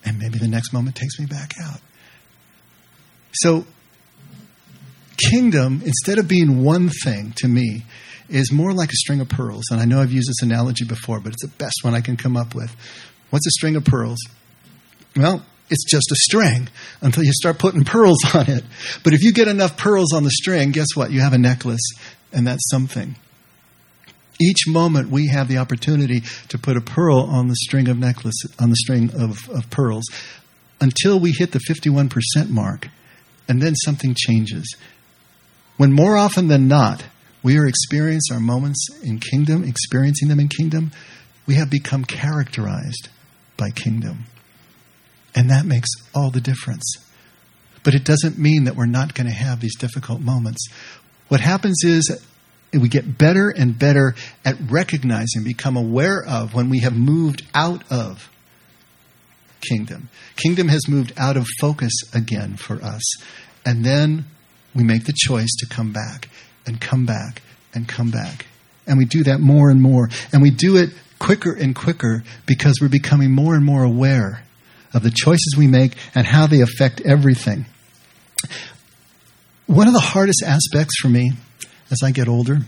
And 0.04 0.18
maybe 0.18 0.38
the 0.38 0.48
next 0.48 0.72
moment 0.72 0.96
takes 0.96 1.18
me 1.18 1.26
back 1.26 1.52
out. 1.62 1.80
So 3.32 3.66
kingdom, 5.30 5.82
instead 5.84 6.18
of 6.18 6.28
being 6.28 6.62
one 6.62 6.88
thing 6.88 7.32
to 7.36 7.48
me, 7.48 7.84
is 8.28 8.52
more 8.52 8.72
like 8.72 8.90
a 8.90 8.96
string 8.96 9.20
of 9.20 9.28
pearls. 9.28 9.64
And 9.70 9.80
I 9.80 9.84
know 9.84 10.00
I've 10.00 10.12
used 10.12 10.28
this 10.28 10.42
analogy 10.42 10.84
before, 10.84 11.20
but 11.20 11.32
it's 11.32 11.42
the 11.42 11.52
best 11.58 11.80
one 11.82 11.94
I 11.94 12.00
can 12.00 12.16
come 12.16 12.36
up 12.36 12.54
with. 12.54 12.74
What's 13.30 13.46
a 13.46 13.50
string 13.50 13.76
of 13.76 13.84
pearls? 13.84 14.18
Well, 15.16 15.44
it's 15.70 15.84
just 15.84 16.10
a 16.12 16.16
string 16.16 16.68
until 17.00 17.24
you 17.24 17.32
start 17.32 17.58
putting 17.58 17.84
pearls 17.84 18.18
on 18.34 18.48
it. 18.50 18.64
But 19.02 19.12
if 19.12 19.22
you 19.22 19.32
get 19.32 19.48
enough 19.48 19.76
pearls 19.76 20.12
on 20.12 20.24
the 20.24 20.30
string, 20.30 20.72
guess 20.72 20.88
what? 20.94 21.10
You 21.10 21.20
have 21.20 21.32
a 21.32 21.38
necklace, 21.38 21.92
and 22.32 22.46
that's 22.46 22.68
something. 22.70 23.16
Each 24.40 24.68
moment 24.68 25.08
we 25.08 25.28
have 25.28 25.48
the 25.48 25.58
opportunity 25.58 26.22
to 26.48 26.58
put 26.58 26.76
a 26.76 26.80
pearl 26.82 27.20
on 27.20 27.48
the 27.48 27.56
string 27.56 27.88
of 27.88 27.98
necklace, 27.98 28.36
on 28.60 28.70
the 28.70 28.76
string 28.76 29.10
of, 29.18 29.48
of 29.48 29.70
pearls, 29.70 30.04
until 30.80 31.18
we 31.18 31.32
hit 31.32 31.52
the 31.52 31.60
51% 31.60 32.50
mark, 32.50 32.88
and 33.48 33.62
then 33.62 33.74
something 33.74 34.14
changes 34.14 34.76
when 35.76 35.92
more 35.92 36.16
often 36.16 36.48
than 36.48 36.68
not, 36.68 37.04
we 37.42 37.58
are 37.58 37.66
experiencing 37.66 38.34
our 38.34 38.40
moments 38.40 38.88
in 39.02 39.20
kingdom, 39.20 39.64
experiencing 39.64 40.28
them 40.28 40.40
in 40.40 40.48
kingdom, 40.48 40.90
we 41.46 41.54
have 41.54 41.70
become 41.70 42.04
characterized 42.04 43.08
by 43.56 43.70
kingdom. 43.70 44.24
And 45.34 45.50
that 45.50 45.64
makes 45.64 45.88
all 46.14 46.30
the 46.30 46.40
difference. 46.40 46.96
But 47.84 47.94
it 47.94 48.04
doesn't 48.04 48.38
mean 48.38 48.64
that 48.64 48.74
we're 48.74 48.86
not 48.86 49.14
going 49.14 49.28
to 49.28 49.32
have 49.32 49.60
these 49.60 49.76
difficult 49.76 50.20
moments. 50.20 50.66
What 51.28 51.40
happens 51.40 51.82
is 51.84 52.20
we 52.72 52.88
get 52.88 53.16
better 53.16 53.50
and 53.50 53.78
better 53.78 54.14
at 54.44 54.56
recognizing, 54.68 55.44
become 55.44 55.76
aware 55.76 56.24
of 56.26 56.54
when 56.54 56.68
we 56.68 56.80
have 56.80 56.94
moved 56.94 57.44
out 57.54 57.84
of 57.92 58.30
kingdom. 59.60 60.08
Kingdom 60.36 60.68
has 60.68 60.88
moved 60.88 61.12
out 61.16 61.36
of 61.36 61.46
focus 61.60 61.92
again 62.12 62.56
for 62.56 62.82
us. 62.82 63.02
And 63.64 63.84
then 63.84 64.24
we 64.76 64.84
make 64.84 65.04
the 65.04 65.14
choice 65.16 65.54
to 65.60 65.66
come 65.66 65.92
back 65.92 66.28
and 66.66 66.80
come 66.80 67.06
back 67.06 67.42
and 67.74 67.88
come 67.88 68.10
back. 68.10 68.46
And 68.86 68.98
we 68.98 69.04
do 69.04 69.24
that 69.24 69.40
more 69.40 69.70
and 69.70 69.80
more. 69.80 70.10
And 70.32 70.42
we 70.42 70.50
do 70.50 70.76
it 70.76 70.90
quicker 71.18 71.52
and 71.52 71.74
quicker 71.74 72.22
because 72.46 72.78
we're 72.80 72.88
becoming 72.88 73.32
more 73.32 73.54
and 73.54 73.64
more 73.64 73.82
aware 73.82 74.44
of 74.92 75.02
the 75.02 75.10
choices 75.10 75.54
we 75.56 75.66
make 75.66 75.96
and 76.14 76.26
how 76.26 76.46
they 76.46 76.60
affect 76.60 77.00
everything. 77.00 77.66
One 79.66 79.88
of 79.88 79.94
the 79.94 80.00
hardest 80.00 80.42
aspects 80.46 80.98
for 81.00 81.08
me 81.08 81.32
as 81.90 81.98
I 82.04 82.12
get 82.12 82.28
older 82.28 82.58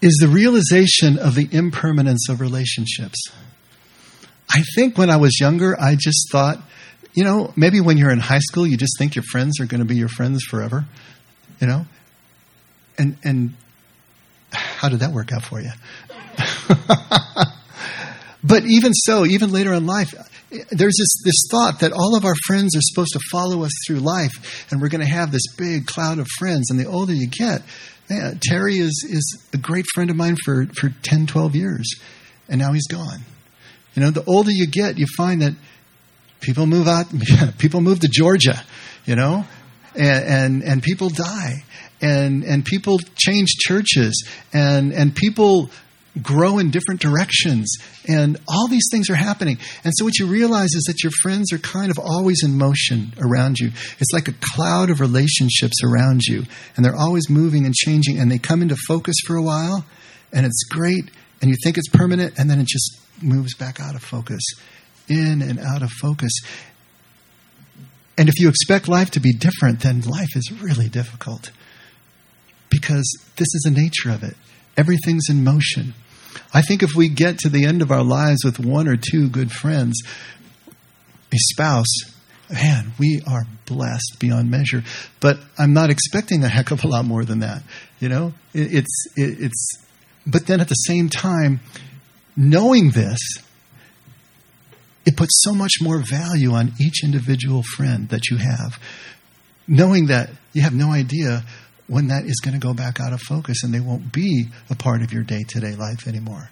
is 0.00 0.18
the 0.20 0.28
realization 0.28 1.18
of 1.18 1.34
the 1.34 1.48
impermanence 1.50 2.28
of 2.28 2.40
relationships. 2.40 3.18
I 4.50 4.62
think 4.74 4.96
when 4.96 5.10
I 5.10 5.16
was 5.16 5.38
younger, 5.40 5.78
I 5.80 5.94
just 5.94 6.30
thought 6.32 6.58
you 7.14 7.24
know, 7.24 7.52
maybe 7.56 7.80
when 7.80 7.96
you're 7.96 8.10
in 8.10 8.20
high 8.20 8.38
school, 8.38 8.66
you 8.66 8.76
just 8.76 8.98
think 8.98 9.14
your 9.14 9.24
friends 9.24 9.60
are 9.60 9.66
going 9.66 9.80
to 9.80 9.86
be 9.86 9.96
your 9.96 10.08
friends 10.08 10.44
forever, 10.44 10.84
you 11.60 11.66
know? 11.66 11.84
And, 12.98 13.16
and 13.24 13.54
how 14.52 14.88
did 14.88 15.00
that 15.00 15.12
work 15.12 15.32
out 15.32 15.42
for 15.42 15.60
you? 15.60 15.70
but 18.44 18.64
even 18.64 18.92
so, 18.92 19.26
even 19.26 19.50
later 19.50 19.72
in 19.72 19.86
life, 19.86 20.14
there's 20.70 20.96
this, 20.98 21.22
this 21.24 21.46
thought 21.50 21.80
that 21.80 21.92
all 21.92 22.16
of 22.16 22.24
our 22.24 22.34
friends 22.46 22.76
are 22.76 22.82
supposed 22.82 23.12
to 23.12 23.20
follow 23.30 23.64
us 23.64 23.72
through 23.86 24.00
life, 24.00 24.66
and 24.70 24.80
we're 24.80 24.88
going 24.88 25.04
to 25.04 25.12
have 25.12 25.32
this 25.32 25.54
big 25.56 25.86
cloud 25.86 26.18
of 26.18 26.26
friends. 26.38 26.70
And 26.70 26.78
the 26.78 26.86
older 26.86 27.12
you 27.12 27.28
get, 27.28 27.62
man, 28.08 28.38
Terry 28.42 28.78
is, 28.78 29.06
is 29.08 29.48
a 29.52 29.58
great 29.58 29.86
friend 29.94 30.10
of 30.10 30.16
mine 30.16 30.36
for, 30.44 30.66
for 30.74 30.90
10, 31.02 31.26
12 31.26 31.56
years, 31.56 32.00
and 32.48 32.60
now 32.60 32.72
he's 32.72 32.86
gone. 32.86 33.20
You 33.94 34.02
know, 34.02 34.10
the 34.10 34.24
older 34.24 34.50
you 34.50 34.66
get, 34.66 34.98
you 34.98 35.06
find 35.16 35.42
that 35.42 35.54
people 36.40 36.66
move 36.66 36.88
out, 36.88 37.06
people 37.58 37.80
move 37.80 38.00
to 38.00 38.08
Georgia, 38.08 38.62
you 39.04 39.16
know, 39.16 39.44
and, 39.94 40.24
and, 40.24 40.62
and 40.62 40.82
people 40.82 41.08
die, 41.08 41.64
and, 42.00 42.44
and 42.44 42.64
people 42.64 42.98
change 43.16 43.48
churches, 43.58 44.26
and, 44.52 44.92
and 44.92 45.14
people 45.14 45.70
grow 46.22 46.58
in 46.58 46.70
different 46.70 47.00
directions. 47.00 47.72
And 48.08 48.38
all 48.48 48.68
these 48.68 48.88
things 48.90 49.10
are 49.10 49.14
happening. 49.14 49.58
And 49.84 49.92
so 49.96 50.04
what 50.04 50.18
you 50.18 50.26
realize 50.26 50.70
is 50.74 50.84
that 50.88 51.02
your 51.02 51.12
friends 51.22 51.52
are 51.52 51.58
kind 51.58 51.90
of 51.90 51.98
always 51.98 52.42
in 52.42 52.58
motion 52.58 53.12
around 53.18 53.58
you. 53.58 53.68
It's 53.68 54.12
like 54.12 54.28
a 54.28 54.34
cloud 54.54 54.90
of 54.90 55.00
relationships 55.00 55.82
around 55.84 56.22
you. 56.22 56.42
And 56.76 56.84
they're 56.84 56.96
always 56.96 57.30
moving 57.30 57.64
and 57.64 57.74
changing. 57.74 58.18
And 58.18 58.30
they 58.30 58.38
come 58.38 58.62
into 58.62 58.76
focus 58.88 59.16
for 59.24 59.36
a 59.36 59.42
while. 59.42 59.84
And 60.32 60.44
it's 60.44 60.64
great. 60.64 61.10
And 61.40 61.50
you 61.50 61.56
think 61.62 61.78
it's 61.78 61.88
permanent. 61.88 62.38
And 62.38 62.50
then 62.50 62.60
it 62.60 62.66
just 62.66 62.98
moves 63.22 63.54
back 63.54 63.80
out 63.80 63.94
of 63.94 64.02
focus, 64.02 64.42
in 65.10 65.42
and 65.42 65.58
out 65.58 65.82
of 65.82 65.90
focus. 65.90 66.32
And 68.16 68.28
if 68.28 68.38
you 68.38 68.48
expect 68.48 68.88
life 68.88 69.10
to 69.12 69.20
be 69.20 69.32
different, 69.32 69.80
then 69.80 70.02
life 70.02 70.36
is 70.36 70.52
really 70.62 70.88
difficult. 70.88 71.50
Because 72.68 73.10
this 73.36 73.48
is 73.54 73.62
the 73.64 73.70
nature 73.70 74.10
of 74.10 74.22
it. 74.22 74.36
Everything's 74.76 75.28
in 75.28 75.42
motion. 75.42 75.94
I 76.54 76.62
think 76.62 76.82
if 76.82 76.94
we 76.94 77.08
get 77.08 77.38
to 77.40 77.48
the 77.48 77.64
end 77.64 77.82
of 77.82 77.90
our 77.90 78.04
lives 78.04 78.44
with 78.44 78.58
one 78.58 78.88
or 78.88 78.96
two 78.96 79.28
good 79.28 79.50
friends, 79.50 80.00
a 81.32 81.36
spouse, 81.36 81.86
man, 82.50 82.92
we 82.98 83.22
are 83.26 83.46
blessed 83.66 84.16
beyond 84.18 84.50
measure. 84.50 84.82
But 85.20 85.38
I'm 85.58 85.72
not 85.72 85.90
expecting 85.90 86.44
a 86.44 86.48
heck 86.48 86.70
of 86.70 86.84
a 86.84 86.88
lot 86.88 87.04
more 87.04 87.24
than 87.24 87.40
that. 87.40 87.62
You 88.00 88.08
know, 88.08 88.34
it, 88.52 88.74
it's 88.74 89.06
it, 89.16 89.40
it's. 89.40 89.86
But 90.26 90.46
then 90.46 90.60
at 90.60 90.68
the 90.68 90.74
same 90.74 91.08
time, 91.08 91.60
knowing 92.36 92.90
this, 92.90 93.18
it 95.06 95.16
puts 95.16 95.42
so 95.42 95.52
much 95.52 95.74
more 95.80 95.98
value 95.98 96.52
on 96.52 96.72
each 96.80 97.02
individual 97.04 97.62
friend 97.62 98.08
that 98.10 98.30
you 98.30 98.36
have. 98.36 98.78
Knowing 99.66 100.06
that 100.06 100.30
you 100.52 100.62
have 100.62 100.74
no 100.74 100.90
idea 100.92 101.44
when 101.86 102.08
that 102.08 102.24
is 102.24 102.40
going 102.42 102.54
to 102.54 102.64
go 102.64 102.74
back 102.74 103.00
out 103.00 103.12
of 103.12 103.20
focus 103.20 103.64
and 103.64 103.74
they 103.74 103.80
won't 103.80 104.12
be 104.12 104.46
a 104.68 104.76
part 104.76 105.02
of 105.02 105.12
your 105.12 105.22
day 105.22 105.42
to 105.48 105.60
day 105.60 105.74
life 105.74 106.06
anymore. 106.06 106.50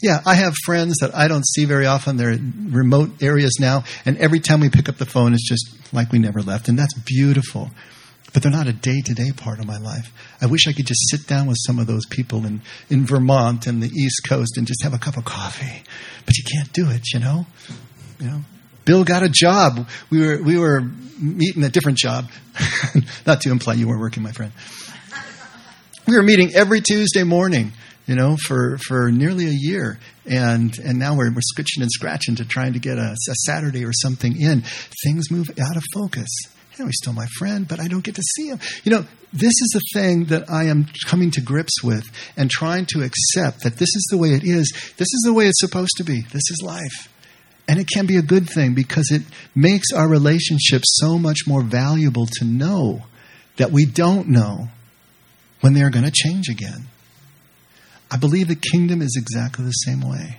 Yeah, 0.00 0.20
I 0.26 0.34
have 0.34 0.54
friends 0.64 0.96
that 1.00 1.14
I 1.14 1.26
don't 1.26 1.46
see 1.46 1.64
very 1.64 1.86
often. 1.86 2.16
They're 2.16 2.32
in 2.32 2.68
remote 2.70 3.22
areas 3.22 3.56
now, 3.58 3.84
and 4.04 4.18
every 4.18 4.40
time 4.40 4.60
we 4.60 4.68
pick 4.68 4.88
up 4.88 4.98
the 4.98 5.06
phone, 5.06 5.32
it's 5.32 5.48
just 5.48 5.92
like 5.92 6.12
we 6.12 6.18
never 6.18 6.42
left, 6.42 6.68
and 6.68 6.78
that's 6.78 6.92
beautiful. 6.94 7.70
But 8.32 8.42
they're 8.42 8.52
not 8.52 8.66
a 8.66 8.72
day 8.72 9.00
to 9.00 9.14
day 9.14 9.32
part 9.36 9.60
of 9.60 9.66
my 9.66 9.78
life. 9.78 10.12
I 10.40 10.46
wish 10.46 10.66
I 10.66 10.72
could 10.72 10.86
just 10.86 11.08
sit 11.10 11.26
down 11.26 11.46
with 11.46 11.56
some 11.60 11.78
of 11.78 11.86
those 11.86 12.04
people 12.06 12.44
in, 12.44 12.60
in 12.90 13.06
Vermont 13.06 13.66
and 13.66 13.82
the 13.82 13.88
East 13.88 14.22
Coast 14.28 14.56
and 14.56 14.66
just 14.66 14.82
have 14.82 14.94
a 14.94 14.98
cup 14.98 15.16
of 15.16 15.24
coffee. 15.24 15.82
But 16.26 16.36
you 16.36 16.44
can't 16.44 16.72
do 16.72 16.90
it, 16.90 17.12
you 17.12 17.20
know? 17.20 17.46
You 18.18 18.26
know? 18.26 18.40
Bill 18.84 19.04
got 19.04 19.22
a 19.22 19.28
job. 19.28 19.88
We 20.10 20.24
were, 20.24 20.42
we 20.42 20.58
were 20.58 20.80
meeting 21.18 21.64
a 21.64 21.68
different 21.68 21.98
job. 21.98 22.30
Not 23.26 23.40
to 23.42 23.50
imply 23.50 23.74
you 23.74 23.88
weren't 23.88 24.00
working, 24.00 24.22
my 24.22 24.32
friend. 24.32 24.52
We 26.06 26.14
were 26.14 26.22
meeting 26.22 26.54
every 26.54 26.80
Tuesday 26.80 27.24
morning, 27.24 27.72
you 28.06 28.14
know, 28.14 28.36
for, 28.36 28.78
for 28.78 29.10
nearly 29.10 29.46
a 29.46 29.54
year. 29.54 29.98
And, 30.24 30.76
and 30.78 30.98
now 30.98 31.16
we're, 31.16 31.32
we're 31.32 31.40
scratching 31.40 31.82
and 31.82 31.90
scratching 31.90 32.36
to 32.36 32.44
trying 32.44 32.74
to 32.74 32.78
get 32.78 32.96
a, 32.96 33.12
a 33.12 33.34
Saturday 33.44 33.84
or 33.84 33.92
something 33.92 34.40
in. 34.40 34.62
Things 35.04 35.32
move 35.32 35.50
out 35.60 35.76
of 35.76 35.82
focus. 35.92 36.28
You 36.76 36.84
know, 36.84 36.88
he's 36.88 36.98
still 36.98 37.12
my 37.12 37.26
friend, 37.38 37.66
but 37.66 37.80
I 37.80 37.88
don't 37.88 38.04
get 38.04 38.16
to 38.16 38.22
see 38.22 38.48
him. 38.48 38.60
You 38.84 38.92
know, 38.92 39.04
this 39.32 39.52
is 39.52 39.70
the 39.72 39.80
thing 39.98 40.26
that 40.26 40.50
I 40.50 40.64
am 40.64 40.86
coming 41.06 41.30
to 41.32 41.40
grips 41.40 41.82
with 41.82 42.04
and 42.36 42.50
trying 42.50 42.86
to 42.86 43.02
accept 43.02 43.62
that 43.62 43.76
this 43.76 43.88
is 43.88 44.06
the 44.10 44.18
way 44.18 44.30
it 44.30 44.44
is. 44.44 44.72
This 44.96 45.08
is 45.08 45.22
the 45.24 45.32
way 45.32 45.46
it's 45.46 45.60
supposed 45.60 45.96
to 45.96 46.04
be. 46.04 46.20
This 46.20 46.50
is 46.50 46.62
life. 46.62 47.12
And 47.68 47.80
it 47.80 47.88
can 47.92 48.06
be 48.06 48.16
a 48.16 48.22
good 48.22 48.48
thing 48.48 48.74
because 48.74 49.10
it 49.10 49.22
makes 49.54 49.92
our 49.92 50.08
relationship 50.08 50.82
so 50.84 51.18
much 51.18 51.38
more 51.46 51.62
valuable 51.62 52.26
to 52.38 52.44
know 52.44 53.04
that 53.56 53.72
we 53.72 53.86
don't 53.86 54.28
know 54.28 54.68
when 55.60 55.74
they're 55.74 55.90
going 55.90 56.04
to 56.04 56.12
change 56.12 56.48
again. 56.48 56.86
I 58.10 58.18
believe 58.18 58.48
the 58.48 58.54
kingdom 58.54 59.02
is 59.02 59.16
exactly 59.18 59.64
the 59.64 59.70
same 59.70 60.00
way. 60.00 60.38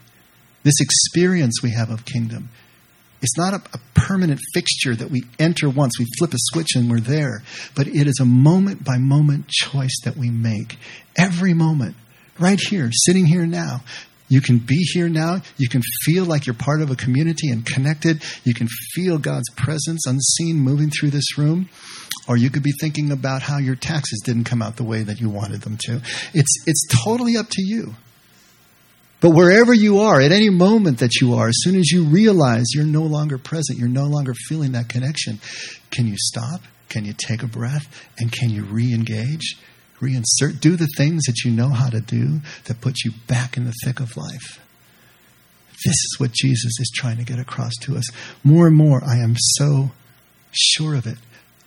This 0.64 0.80
experience 0.80 1.62
we 1.62 1.72
have 1.72 1.90
of 1.90 2.06
kingdom, 2.06 2.50
it's 3.22 3.38
not 3.38 3.54
a, 3.54 3.62
a, 3.74 3.80
permanent 3.96 4.40
fixture 4.54 4.96
that 4.96 5.10
we 5.10 5.24
enter 5.38 5.70
once, 5.70 6.00
we 6.00 6.06
flip 6.18 6.34
a 6.34 6.38
switch 6.38 6.76
and 6.76 6.90
we're 6.90 7.00
there, 7.00 7.44
but 7.76 7.88
it 7.88 8.08
is 8.08 8.20
a 8.22 8.26
moment 8.26 8.84
by 8.84 8.98
moment 8.98 9.48
choice 9.50 9.96
that 10.06 10.16
we 10.16 10.30
make. 10.30 10.78
Every 11.18 11.54
moment, 11.54 11.96
right 12.40 12.60
here, 12.60 12.90
sitting 12.94 13.26
here 13.26 13.46
now, 13.46 13.82
you 14.30 14.42
can 14.42 14.58
be 14.58 14.78
here 14.94 15.10
now. 15.10 15.42
You 15.58 15.70
can 15.70 15.82
feel 16.04 16.26
like 16.26 16.46
you're 16.46 16.54
part 16.54 16.82
of 16.82 16.92
a 16.92 16.96
community 16.96 17.50
and 17.50 17.66
connected. 17.66 18.24
You 18.44 18.54
can 18.54 18.68
feel 18.94 19.18
God's 19.18 19.50
presence 19.56 20.06
unseen 20.06 20.58
moving 20.58 20.90
through 20.90 21.12
this 21.12 21.38
room. 21.38 21.70
Or 22.28 22.36
you 22.36 22.50
could 22.50 22.64
be 22.64 22.74
thinking 22.80 23.12
about 23.12 23.42
how 23.42 23.58
your 23.58 23.76
taxes 23.76 24.22
didn't 24.26 24.44
come 24.44 24.62
out 24.62 24.76
the 24.76 24.84
way 24.84 25.02
that 25.04 25.22
you 25.22 25.30
wanted 25.30 25.62
them 25.62 25.78
to. 25.86 26.02
It's, 26.34 26.64
it's 26.66 26.86
totally 27.04 27.38
up 27.38 27.48
to 27.52 27.62
you. 27.62 27.96
But 29.20 29.32
wherever 29.32 29.74
you 29.74 30.00
are, 30.00 30.22
at 30.22 30.32
any 30.32 30.50
moment 30.50 31.00
that 31.00 31.16
you 31.20 31.34
are, 31.34 31.48
as 31.48 31.56
soon 31.60 31.76
as 31.76 31.92
you 31.92 32.04
realize 32.04 32.66
you're 32.74 32.86
no 32.86 33.04
longer 33.04 33.38
present, 33.38 33.80
you're 33.80 33.88
no 33.88 34.06
longer 34.06 34.34
feeling 34.48 34.74
that 34.74 34.90
connection, 34.90 35.40
can 35.90 36.06
you 36.06 36.16
stop? 36.18 36.62
Can 36.90 37.04
you 37.04 37.14
take 37.18 37.42
a 37.42 37.48
breath? 37.48 38.08
And 38.20 38.32
can 38.32 38.50
you 38.50 38.64
re 38.64 38.94
engage? 38.94 39.58
reinsert, 40.00 40.60
do 40.60 40.76
the 40.76 40.88
things 40.98 41.24
that 41.26 41.44
you 41.44 41.52
know 41.52 41.70
how 41.70 41.90
to 41.90 42.00
do 42.00 42.42
that 42.66 42.82
put 42.82 43.04
you 43.04 43.12
back 43.28 43.58
in 43.58 43.66
the 43.66 43.74
thick 43.84 44.00
of 44.00 44.16
life. 44.16 44.62
This 45.86 45.96
is 45.96 46.16
what 46.18 46.32
Jesus 46.32 46.80
is 46.80 46.92
trying 46.94 47.18
to 47.18 47.24
get 47.24 47.40
across 47.40 47.74
to 47.82 47.96
us. 47.98 48.06
More 48.44 48.68
and 48.68 48.76
more, 48.76 49.02
I 49.04 49.18
am 49.18 49.36
so 49.38 49.92
sure 50.52 50.96
of 50.96 51.06
it. 51.06 51.18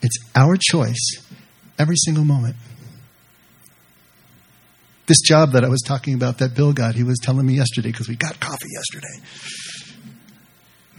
It's 0.03 0.17
our 0.35 0.57
choice 0.57 1.23
every 1.79 1.97
single 1.97 2.25
moment. 2.25 2.57
This 5.11 5.23
job 5.23 5.55
that 5.55 5.65
I 5.65 5.69
was 5.69 5.83
talking 5.85 6.15
about 6.15 6.39
that 6.39 6.55
Bill 6.55 6.73
got, 6.73 6.95
he 6.95 7.03
was 7.03 7.19
telling 7.21 7.45
me 7.45 7.55
yesterday 7.55 7.91
because 7.91 8.09
we 8.09 8.15
got 8.15 8.39
coffee 8.39 8.69
yesterday. 8.73 9.27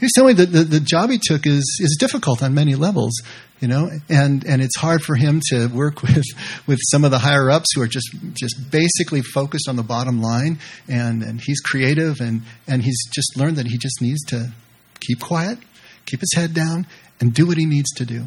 He's 0.01 0.11
telling 0.13 0.35
me 0.35 0.43
that 0.43 0.51
the, 0.51 0.63
the 0.65 0.79
job 0.81 1.11
he 1.11 1.17
took 1.17 1.47
is, 1.47 1.79
is 1.81 1.95
difficult 1.97 2.43
on 2.43 2.53
many 2.53 2.75
levels, 2.75 3.13
you 3.61 3.69
know, 3.69 3.89
and, 4.09 4.43
and 4.43 4.61
it's 4.61 4.75
hard 4.75 5.01
for 5.01 5.15
him 5.15 5.39
to 5.51 5.67
work 5.67 6.01
with, 6.03 6.25
with 6.67 6.79
some 6.89 7.05
of 7.05 7.11
the 7.11 7.19
higher 7.19 7.49
ups 7.49 7.67
who 7.73 7.81
are 7.81 7.87
just, 7.87 8.13
just 8.33 8.69
basically 8.69 9.21
focused 9.21 9.69
on 9.69 9.77
the 9.77 9.83
bottom 9.83 10.21
line. 10.21 10.59
And, 10.89 11.23
and 11.23 11.39
he's 11.39 11.61
creative 11.61 12.19
and, 12.19 12.41
and 12.67 12.83
he's 12.83 13.01
just 13.13 13.37
learned 13.37 13.55
that 13.55 13.67
he 13.67 13.77
just 13.77 14.01
needs 14.01 14.25
to 14.25 14.51
keep 14.99 15.21
quiet, 15.21 15.57
keep 16.05 16.19
his 16.19 16.33
head 16.35 16.53
down, 16.53 16.85
and 17.21 17.33
do 17.33 17.47
what 17.47 17.55
he 17.55 17.65
needs 17.65 17.91
to 17.91 18.05
do, 18.05 18.25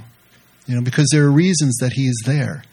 you 0.66 0.76
know, 0.76 0.80
because 0.80 1.08
there 1.12 1.24
are 1.24 1.30
reasons 1.30 1.76
that 1.82 1.92
he 1.92 2.04
is 2.06 2.22
there. 2.24 2.64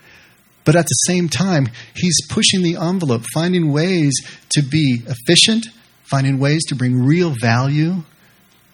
But 0.64 0.76
at 0.76 0.86
the 0.86 0.94
same 1.06 1.28
time, 1.28 1.70
he's 1.96 2.18
pushing 2.30 2.62
the 2.62 2.76
envelope, 2.76 3.24
finding 3.34 3.72
ways 3.72 4.14
to 4.50 4.62
be 4.62 5.02
efficient, 5.08 5.68
finding 6.04 6.40
ways 6.40 6.64
to 6.68 6.76
bring 6.76 7.04
real 7.04 7.34
value 7.42 8.04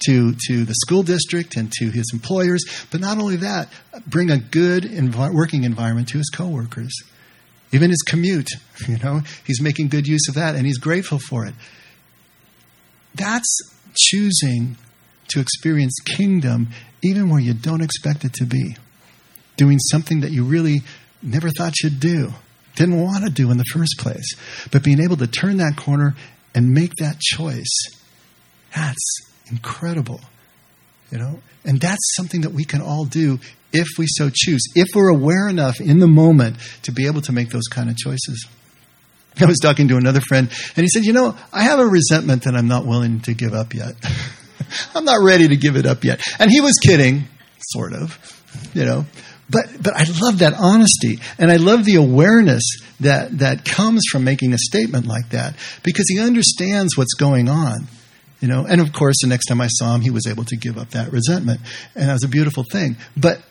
to, 0.05 0.35
to 0.47 0.65
the 0.65 0.75
school 0.75 1.03
district 1.03 1.55
and 1.55 1.71
to 1.79 1.89
his 1.89 2.11
employers. 2.13 2.63
But 2.91 3.01
not 3.01 3.17
only 3.17 3.37
that, 3.37 3.69
bring 4.05 4.29
a 4.29 4.37
good 4.37 4.85
working 5.33 5.63
environment 5.63 6.09
to 6.09 6.17
his 6.17 6.29
coworkers. 6.29 6.93
Even 7.71 7.89
his 7.89 8.01
commute, 8.01 8.49
you 8.87 8.97
know, 8.97 9.21
he's 9.45 9.61
making 9.61 9.89
good 9.89 10.07
use 10.07 10.27
of 10.27 10.35
that 10.35 10.55
and 10.55 10.65
he's 10.65 10.77
grateful 10.77 11.19
for 11.19 11.45
it. 11.45 11.53
That's 13.15 13.57
choosing 13.95 14.77
to 15.29 15.39
experience 15.39 15.95
kingdom 16.05 16.69
even 17.03 17.29
where 17.29 17.39
you 17.39 17.53
don't 17.53 17.81
expect 17.81 18.25
it 18.25 18.33
to 18.33 18.45
be. 18.45 18.75
Doing 19.55 19.79
something 19.79 20.21
that 20.21 20.31
you 20.31 20.43
really 20.43 20.81
never 21.21 21.49
thought 21.49 21.73
you'd 21.83 21.99
do, 21.99 22.33
didn't 22.75 23.01
want 23.01 23.23
to 23.23 23.29
do 23.29 23.51
in 23.51 23.57
the 23.57 23.65
first 23.65 23.95
place. 23.97 24.35
But 24.71 24.83
being 24.83 25.01
able 25.01 25.17
to 25.17 25.27
turn 25.27 25.57
that 25.57 25.75
corner 25.77 26.15
and 26.53 26.73
make 26.73 26.95
that 26.95 27.19
choice, 27.19 27.75
that's 28.75 29.19
incredible. 29.49 30.21
You 31.11 31.19
know? 31.19 31.39
And 31.63 31.81
that's 31.81 32.15
something 32.15 32.41
that 32.41 32.51
we 32.51 32.63
can 32.63 32.81
all 32.81 33.05
do 33.05 33.39
if 33.73 33.87
we 33.97 34.05
so 34.07 34.29
choose, 34.33 34.61
if 34.75 34.87
we're 34.95 35.09
aware 35.09 35.47
enough 35.49 35.81
in 35.81 35.99
the 35.99 36.07
moment 36.07 36.57
to 36.83 36.91
be 36.91 37.07
able 37.07 37.21
to 37.21 37.31
make 37.31 37.49
those 37.49 37.67
kind 37.69 37.89
of 37.89 37.97
choices. 37.97 38.47
I 39.39 39.45
was 39.45 39.59
talking 39.59 39.87
to 39.89 39.97
another 39.97 40.21
friend, 40.21 40.49
and 40.75 40.83
he 40.83 40.87
said, 40.87 41.03
You 41.03 41.13
know, 41.13 41.35
I 41.53 41.63
have 41.63 41.79
a 41.79 41.85
resentment 41.85 42.43
that 42.43 42.55
I'm 42.55 42.67
not 42.67 42.85
willing 42.85 43.19
to 43.21 43.33
give 43.33 43.53
up 43.53 43.73
yet. 43.73 43.93
I'm 44.95 45.05
not 45.05 45.23
ready 45.23 45.47
to 45.47 45.55
give 45.55 45.75
it 45.75 45.85
up 45.85 46.03
yet. 46.03 46.21
And 46.39 46.49
he 46.49 46.61
was 46.61 46.73
kidding, 46.77 47.25
sort 47.59 47.93
of, 47.93 48.17
you 48.73 48.85
know. 48.85 49.05
But, 49.49 49.65
but 49.81 49.93
I 49.95 50.03
love 50.21 50.39
that 50.39 50.53
honesty 50.53 51.19
and 51.37 51.49
I 51.51 51.55
love 51.55 51.85
the 51.85 51.95
awareness 51.95 52.63
that, 52.99 53.39
that 53.39 53.63
comes 53.63 54.03
from 54.11 54.23
making 54.23 54.53
a 54.53 54.57
statement 54.57 55.05
like 55.05 55.29
that 55.29 55.55
because 55.83 56.05
he 56.09 56.19
understands 56.19 56.97
what's 56.97 57.13
going 57.13 57.47
on. 57.47 57.87
You 58.41 58.47
know, 58.47 58.65
and 58.67 58.81
of 58.81 58.93
course, 58.93 59.15
the 59.21 59.27
next 59.27 59.45
time 59.45 59.61
I 59.61 59.67
saw 59.67 59.95
him, 59.95 60.01
he 60.01 60.11
was 60.11 60.27
able 60.27 60.43
to 60.45 60.55
give 60.55 60.77
up 60.77 60.91
that 60.91 61.11
resentment. 61.11 61.61
And 61.95 62.09
that 62.09 62.13
was 62.13 62.23
a 62.23 62.27
beautiful 62.27 62.63
thing. 62.71 62.97
But 63.15 63.41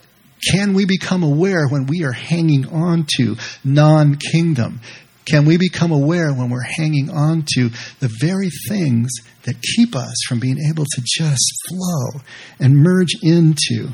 can 0.52 0.74
we 0.74 0.84
become 0.84 1.22
aware 1.22 1.66
when 1.66 1.86
we 1.86 2.04
are 2.04 2.12
hanging 2.12 2.66
on 2.68 3.06
to 3.16 3.36
non 3.64 4.16
kingdom? 4.16 4.80
Can 5.24 5.44
we 5.44 5.56
become 5.56 5.90
aware 5.90 6.32
when 6.32 6.50
we're 6.50 6.60
hanging 6.60 7.10
on 7.10 7.44
to 7.56 7.70
the 7.98 8.08
very 8.20 8.48
things 8.68 9.10
that 9.42 9.60
keep 9.60 9.96
us 9.96 10.14
from 10.28 10.38
being 10.38 10.58
able 10.70 10.84
to 10.84 11.02
just 11.04 11.52
flow 11.68 12.20
and 12.60 12.76
merge 12.76 13.14
into 13.22 13.88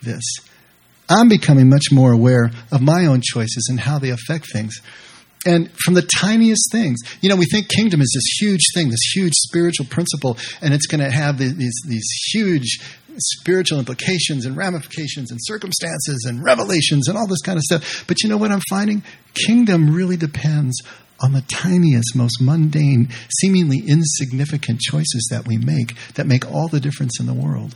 this? 0.00 0.22
I'm 1.10 1.28
becoming 1.28 1.68
much 1.68 1.86
more 1.90 2.12
aware 2.12 2.50
of 2.70 2.80
my 2.80 3.06
own 3.06 3.20
choices 3.22 3.66
and 3.68 3.80
how 3.80 3.98
they 3.98 4.10
affect 4.10 4.46
things. 4.52 4.80
And 5.44 5.70
from 5.84 5.94
the 5.94 6.06
tiniest 6.18 6.70
things, 6.70 7.00
you 7.22 7.28
know, 7.28 7.36
we 7.36 7.46
think 7.46 7.68
kingdom 7.68 8.00
is 8.00 8.12
this 8.14 8.38
huge 8.40 8.60
thing, 8.74 8.90
this 8.90 9.12
huge 9.14 9.32
spiritual 9.32 9.86
principle, 9.86 10.36
and 10.60 10.74
it's 10.74 10.86
going 10.86 11.00
to 11.00 11.10
have 11.10 11.38
these, 11.38 11.74
these 11.86 12.08
huge 12.32 12.78
spiritual 13.16 13.78
implications 13.78 14.46
and 14.46 14.56
ramifications 14.56 15.30
and 15.30 15.40
circumstances 15.42 16.26
and 16.28 16.44
revelations 16.44 17.08
and 17.08 17.16
all 17.16 17.26
this 17.26 17.40
kind 17.40 17.56
of 17.56 17.62
stuff. 17.62 18.04
But 18.06 18.22
you 18.22 18.28
know 18.28 18.36
what 18.36 18.52
I'm 18.52 18.62
finding? 18.68 19.02
Kingdom 19.34 19.94
really 19.94 20.16
depends 20.16 20.80
on 21.22 21.32
the 21.32 21.42
tiniest, 21.42 22.14
most 22.14 22.40
mundane, 22.40 23.08
seemingly 23.40 23.82
insignificant 23.86 24.80
choices 24.80 25.28
that 25.30 25.46
we 25.46 25.58
make 25.58 25.94
that 26.14 26.26
make 26.26 26.50
all 26.50 26.68
the 26.68 26.80
difference 26.80 27.18
in 27.18 27.26
the 27.26 27.34
world. 27.34 27.74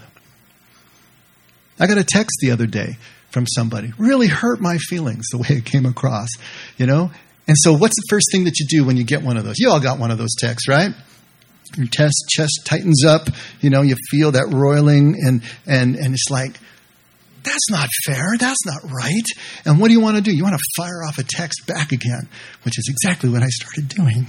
I 1.78 1.86
got 1.86 1.98
a 1.98 2.04
text 2.04 2.38
the 2.40 2.50
other 2.50 2.66
day 2.66 2.96
from 3.34 3.46
somebody. 3.46 3.92
Really 3.98 4.28
hurt 4.28 4.60
my 4.60 4.78
feelings 4.78 5.26
the 5.30 5.38
way 5.38 5.48
it 5.50 5.66
came 5.66 5.84
across, 5.84 6.28
you 6.78 6.86
know? 6.86 7.10
And 7.46 7.56
so, 7.58 7.74
what's 7.74 7.96
the 7.96 8.06
first 8.08 8.28
thing 8.32 8.44
that 8.44 8.58
you 8.58 8.66
do 8.66 8.86
when 8.86 8.96
you 8.96 9.04
get 9.04 9.22
one 9.22 9.36
of 9.36 9.44
those? 9.44 9.58
You 9.58 9.68
all 9.70 9.80
got 9.80 9.98
one 9.98 10.10
of 10.10 10.16
those 10.16 10.34
texts, 10.38 10.68
right? 10.68 10.92
Your 11.76 11.86
chest, 11.88 12.14
chest 12.30 12.62
tightens 12.64 13.04
up, 13.04 13.28
you 13.60 13.68
know, 13.68 13.82
you 13.82 13.96
feel 14.10 14.30
that 14.32 14.48
roiling, 14.50 15.16
and, 15.26 15.42
and, 15.66 15.96
and 15.96 16.14
it's 16.14 16.30
like, 16.30 16.56
that's 17.42 17.70
not 17.70 17.88
fair. 18.06 18.24
That's 18.38 18.64
not 18.64 18.90
right. 18.90 19.24
And 19.66 19.78
what 19.78 19.88
do 19.88 19.94
you 19.94 20.00
want 20.00 20.16
to 20.16 20.22
do? 20.22 20.34
You 20.34 20.44
want 20.44 20.56
to 20.56 20.82
fire 20.82 21.04
off 21.06 21.18
a 21.18 21.24
text 21.24 21.66
back 21.66 21.92
again, 21.92 22.28
which 22.62 22.78
is 22.78 22.88
exactly 22.88 23.28
what 23.28 23.42
I 23.42 23.48
started 23.48 23.88
doing. 23.88 24.26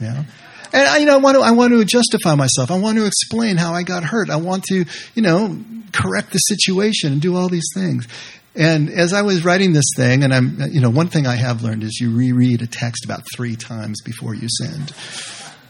You 0.00 0.06
know? 0.08 0.24
And 0.72 0.88
I, 0.88 0.98
you 0.98 1.06
know, 1.06 1.14
I 1.14 1.18
want 1.18 1.36
to, 1.36 1.42
I 1.42 1.50
want 1.50 1.72
to 1.72 1.84
justify 1.84 2.34
myself. 2.34 2.70
I 2.70 2.78
want 2.78 2.98
to 2.98 3.06
explain 3.06 3.56
how 3.56 3.74
I 3.74 3.82
got 3.82 4.04
hurt. 4.04 4.30
I 4.30 4.36
want 4.36 4.64
to, 4.64 4.84
you 5.14 5.22
know, 5.22 5.58
correct 5.92 6.32
the 6.32 6.38
situation 6.38 7.12
and 7.12 7.20
do 7.20 7.36
all 7.36 7.48
these 7.48 7.68
things. 7.74 8.08
And 8.54 8.90
as 8.90 9.12
I 9.12 9.22
was 9.22 9.44
writing 9.44 9.72
this 9.72 9.90
thing, 9.96 10.24
and 10.24 10.34
I'm, 10.34 10.60
you 10.70 10.80
know, 10.80 10.90
one 10.90 11.08
thing 11.08 11.26
I 11.26 11.36
have 11.36 11.62
learned 11.62 11.82
is 11.82 11.98
you 12.00 12.14
reread 12.14 12.62
a 12.62 12.66
text 12.66 13.04
about 13.04 13.22
three 13.34 13.56
times 13.56 14.02
before 14.02 14.34
you 14.34 14.48
send. 14.48 14.92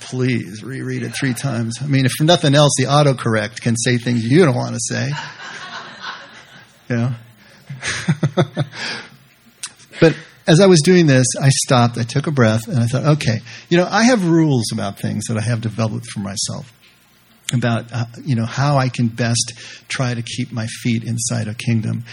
Please 0.01 0.65
reread 0.65 1.03
it 1.03 1.13
three 1.19 1.35
times. 1.35 1.79
I 1.81 1.87
mean, 1.87 2.07
if 2.07 2.13
nothing 2.21 2.55
else, 2.55 2.73
the 2.77 2.85
autocorrect 2.85 3.61
can 3.61 3.77
say 3.77 3.99
things 3.99 4.25
you 4.25 4.45
don't 4.45 4.57
want 4.57 4.75
to 4.75 4.81
say. 4.81 5.11
Know? 6.91 7.15
but 10.01 10.15
as 10.47 10.61
I 10.61 10.67
was 10.67 10.81
doing 10.81 11.07
this, 11.07 11.27
I 11.41 11.49
stopped, 11.49 11.99
I 11.99 12.03
took 12.03 12.27
a 12.27 12.33
breath, 12.33 12.67
and 12.69 12.79
I 12.79 12.87
thought, 12.87 13.05
okay, 13.17 13.41
you 13.69 13.77
know, 13.77 13.87
I 13.89 14.05
have 14.05 14.27
rules 14.27 14.73
about 14.73 14.99
things 14.99 15.27
that 15.29 15.37
I 15.37 15.43
have 15.43 15.61
developed 15.61 16.07
for 16.07 16.21
myself 16.21 16.73
about 17.53 17.93
uh, 17.93 18.07
you 18.25 18.35
know 18.35 18.47
how 18.47 18.79
I 18.79 18.89
can 18.89 19.09
best 19.09 19.53
try 19.89 20.15
to 20.15 20.23
keep 20.23 20.53
my 20.53 20.67
feet 20.83 21.05
inside 21.05 21.49
a 21.49 21.55
kingdom. 21.55 22.05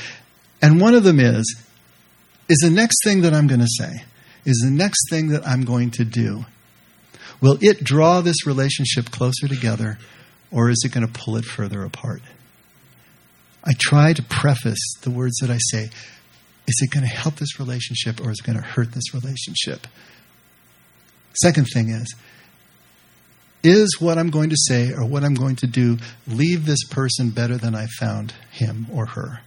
And 0.61 0.81
one 0.81 0.95
of 0.95 1.03
them 1.03 1.19
is 1.19 1.61
is 2.49 2.57
the 2.59 2.69
next 2.69 2.97
thing 3.03 3.21
that 3.21 3.33
I'm 3.33 3.47
going 3.47 3.61
to 3.61 3.67
say, 3.77 4.03
is 4.45 4.61
the 4.63 4.71
next 4.71 5.09
thing 5.09 5.29
that 5.29 5.47
I'm 5.47 5.63
going 5.63 5.91
to 5.91 6.03
do. 6.03 6.45
Will 7.41 7.57
it 7.61 7.83
draw 7.83 8.21
this 8.21 8.45
relationship 8.45 9.11
closer 9.11 9.47
together 9.47 9.97
or 10.51 10.69
is 10.69 10.81
it 10.83 10.91
going 10.91 11.07
to 11.07 11.13
pull 11.13 11.37
it 11.37 11.45
further 11.45 11.83
apart? 11.83 12.21
I 13.63 13.73
try 13.77 14.13
to 14.13 14.23
preface 14.23 14.95
the 15.01 15.11
words 15.11 15.37
that 15.41 15.49
I 15.49 15.59
say 15.71 15.89
is 16.69 16.79
it 16.83 16.91
going 16.91 17.03
to 17.03 17.09
help 17.09 17.35
this 17.37 17.59
relationship 17.59 18.21
or 18.21 18.29
is 18.29 18.39
it 18.39 18.45
going 18.45 18.57
to 18.57 18.63
hurt 18.63 18.91
this 18.91 19.11
relationship? 19.11 19.87
Second 21.41 21.65
thing 21.73 21.89
is, 21.89 22.15
is 23.63 23.99
what 23.99 24.19
I'm 24.19 24.29
going 24.29 24.51
to 24.51 24.55
say 24.55 24.93
or 24.93 25.03
what 25.03 25.23
I'm 25.23 25.33
going 25.33 25.55
to 25.57 25.67
do 25.67 25.97
leave 26.27 26.67
this 26.67 26.83
person 26.89 27.31
better 27.31 27.57
than 27.57 27.73
I 27.73 27.87
found 27.99 28.35
him 28.51 28.85
or 28.93 29.07
her? 29.07 29.41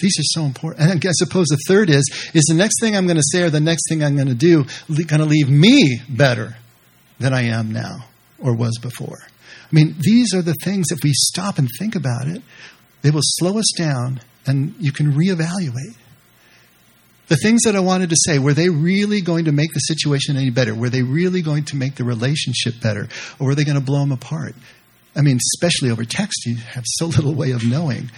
These 0.00 0.18
are 0.18 0.40
so 0.40 0.42
important. 0.42 0.90
And 0.90 1.06
I 1.06 1.12
suppose 1.12 1.46
the 1.46 1.58
third 1.68 1.88
is, 1.88 2.30
is 2.34 2.44
the 2.48 2.54
next 2.54 2.80
thing 2.80 2.96
I'm 2.96 3.06
going 3.06 3.16
to 3.16 3.22
say 3.22 3.42
or 3.42 3.50
the 3.50 3.60
next 3.60 3.88
thing 3.88 4.02
I'm 4.02 4.16
going 4.16 4.28
to 4.28 4.34
do 4.34 4.64
going 4.88 5.20
to 5.20 5.24
leave 5.24 5.48
me 5.48 6.00
better 6.08 6.56
than 7.20 7.32
I 7.32 7.42
am 7.42 7.72
now 7.72 8.06
or 8.40 8.54
was 8.54 8.78
before? 8.82 9.18
I 9.22 9.74
mean, 9.74 9.94
these 10.00 10.34
are 10.34 10.42
the 10.42 10.54
things, 10.64 10.86
if 10.90 10.98
we 11.04 11.12
stop 11.12 11.58
and 11.58 11.68
think 11.78 11.94
about 11.94 12.26
it, 12.26 12.42
they 13.02 13.10
will 13.10 13.22
slow 13.22 13.58
us 13.58 13.72
down 13.76 14.20
and 14.46 14.74
you 14.78 14.92
can 14.92 15.12
reevaluate. 15.12 15.96
The 17.28 17.36
things 17.36 17.62
that 17.64 17.76
I 17.76 17.80
wanted 17.80 18.08
to 18.08 18.16
say, 18.24 18.38
were 18.38 18.54
they 18.54 18.70
really 18.70 19.20
going 19.20 19.44
to 19.44 19.52
make 19.52 19.72
the 19.74 19.80
situation 19.80 20.36
any 20.36 20.50
better? 20.50 20.74
Were 20.74 20.88
they 20.88 21.02
really 21.02 21.42
going 21.42 21.64
to 21.66 21.76
make 21.76 21.96
the 21.96 22.04
relationship 22.04 22.80
better? 22.82 23.08
Or 23.38 23.48
were 23.48 23.54
they 23.54 23.64
going 23.64 23.78
to 23.78 23.84
blow 23.84 24.00
them 24.00 24.12
apart? 24.12 24.54
I 25.14 25.20
mean, 25.20 25.36
especially 25.54 25.90
over 25.90 26.04
text, 26.04 26.46
you 26.46 26.56
have 26.56 26.84
so 26.86 27.06
little 27.06 27.34
way 27.34 27.50
of 27.50 27.68
knowing, 27.68 28.10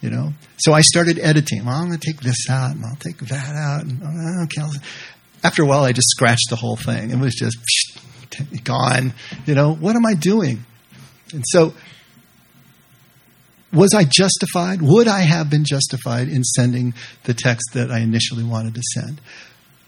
you 0.00 0.10
know? 0.10 0.32
So 0.58 0.72
I 0.72 0.80
started 0.80 1.20
editing. 1.20 1.64
Well, 1.64 1.76
I'm 1.76 1.86
going 1.86 1.98
to 2.00 2.04
take 2.04 2.20
this 2.20 2.50
out 2.50 2.72
and 2.72 2.84
I'll 2.84 2.96
take 2.96 3.18
that 3.18 3.54
out. 3.54 3.84
And, 3.84 4.00
oh, 4.02 4.44
okay. 4.44 4.78
After 5.44 5.62
a 5.62 5.66
while, 5.66 5.84
I 5.84 5.92
just 5.92 6.08
scratched 6.08 6.50
the 6.50 6.56
whole 6.56 6.76
thing. 6.76 7.10
It 7.10 7.18
was 7.18 7.34
just 7.34 7.56
psh, 7.58 8.64
gone. 8.64 9.14
You 9.46 9.54
know, 9.54 9.74
what 9.74 9.94
am 9.94 10.04
I 10.04 10.14
doing? 10.14 10.64
And 11.32 11.44
so 11.46 11.72
was 13.72 13.94
I 13.94 14.04
justified? 14.04 14.80
Would 14.80 15.08
I 15.08 15.20
have 15.20 15.50
been 15.50 15.64
justified 15.64 16.28
in 16.28 16.42
sending 16.44 16.94
the 17.24 17.34
text 17.34 17.70
that 17.74 17.90
I 17.90 17.98
initially 17.98 18.44
wanted 18.44 18.74
to 18.74 18.82
send? 18.94 19.20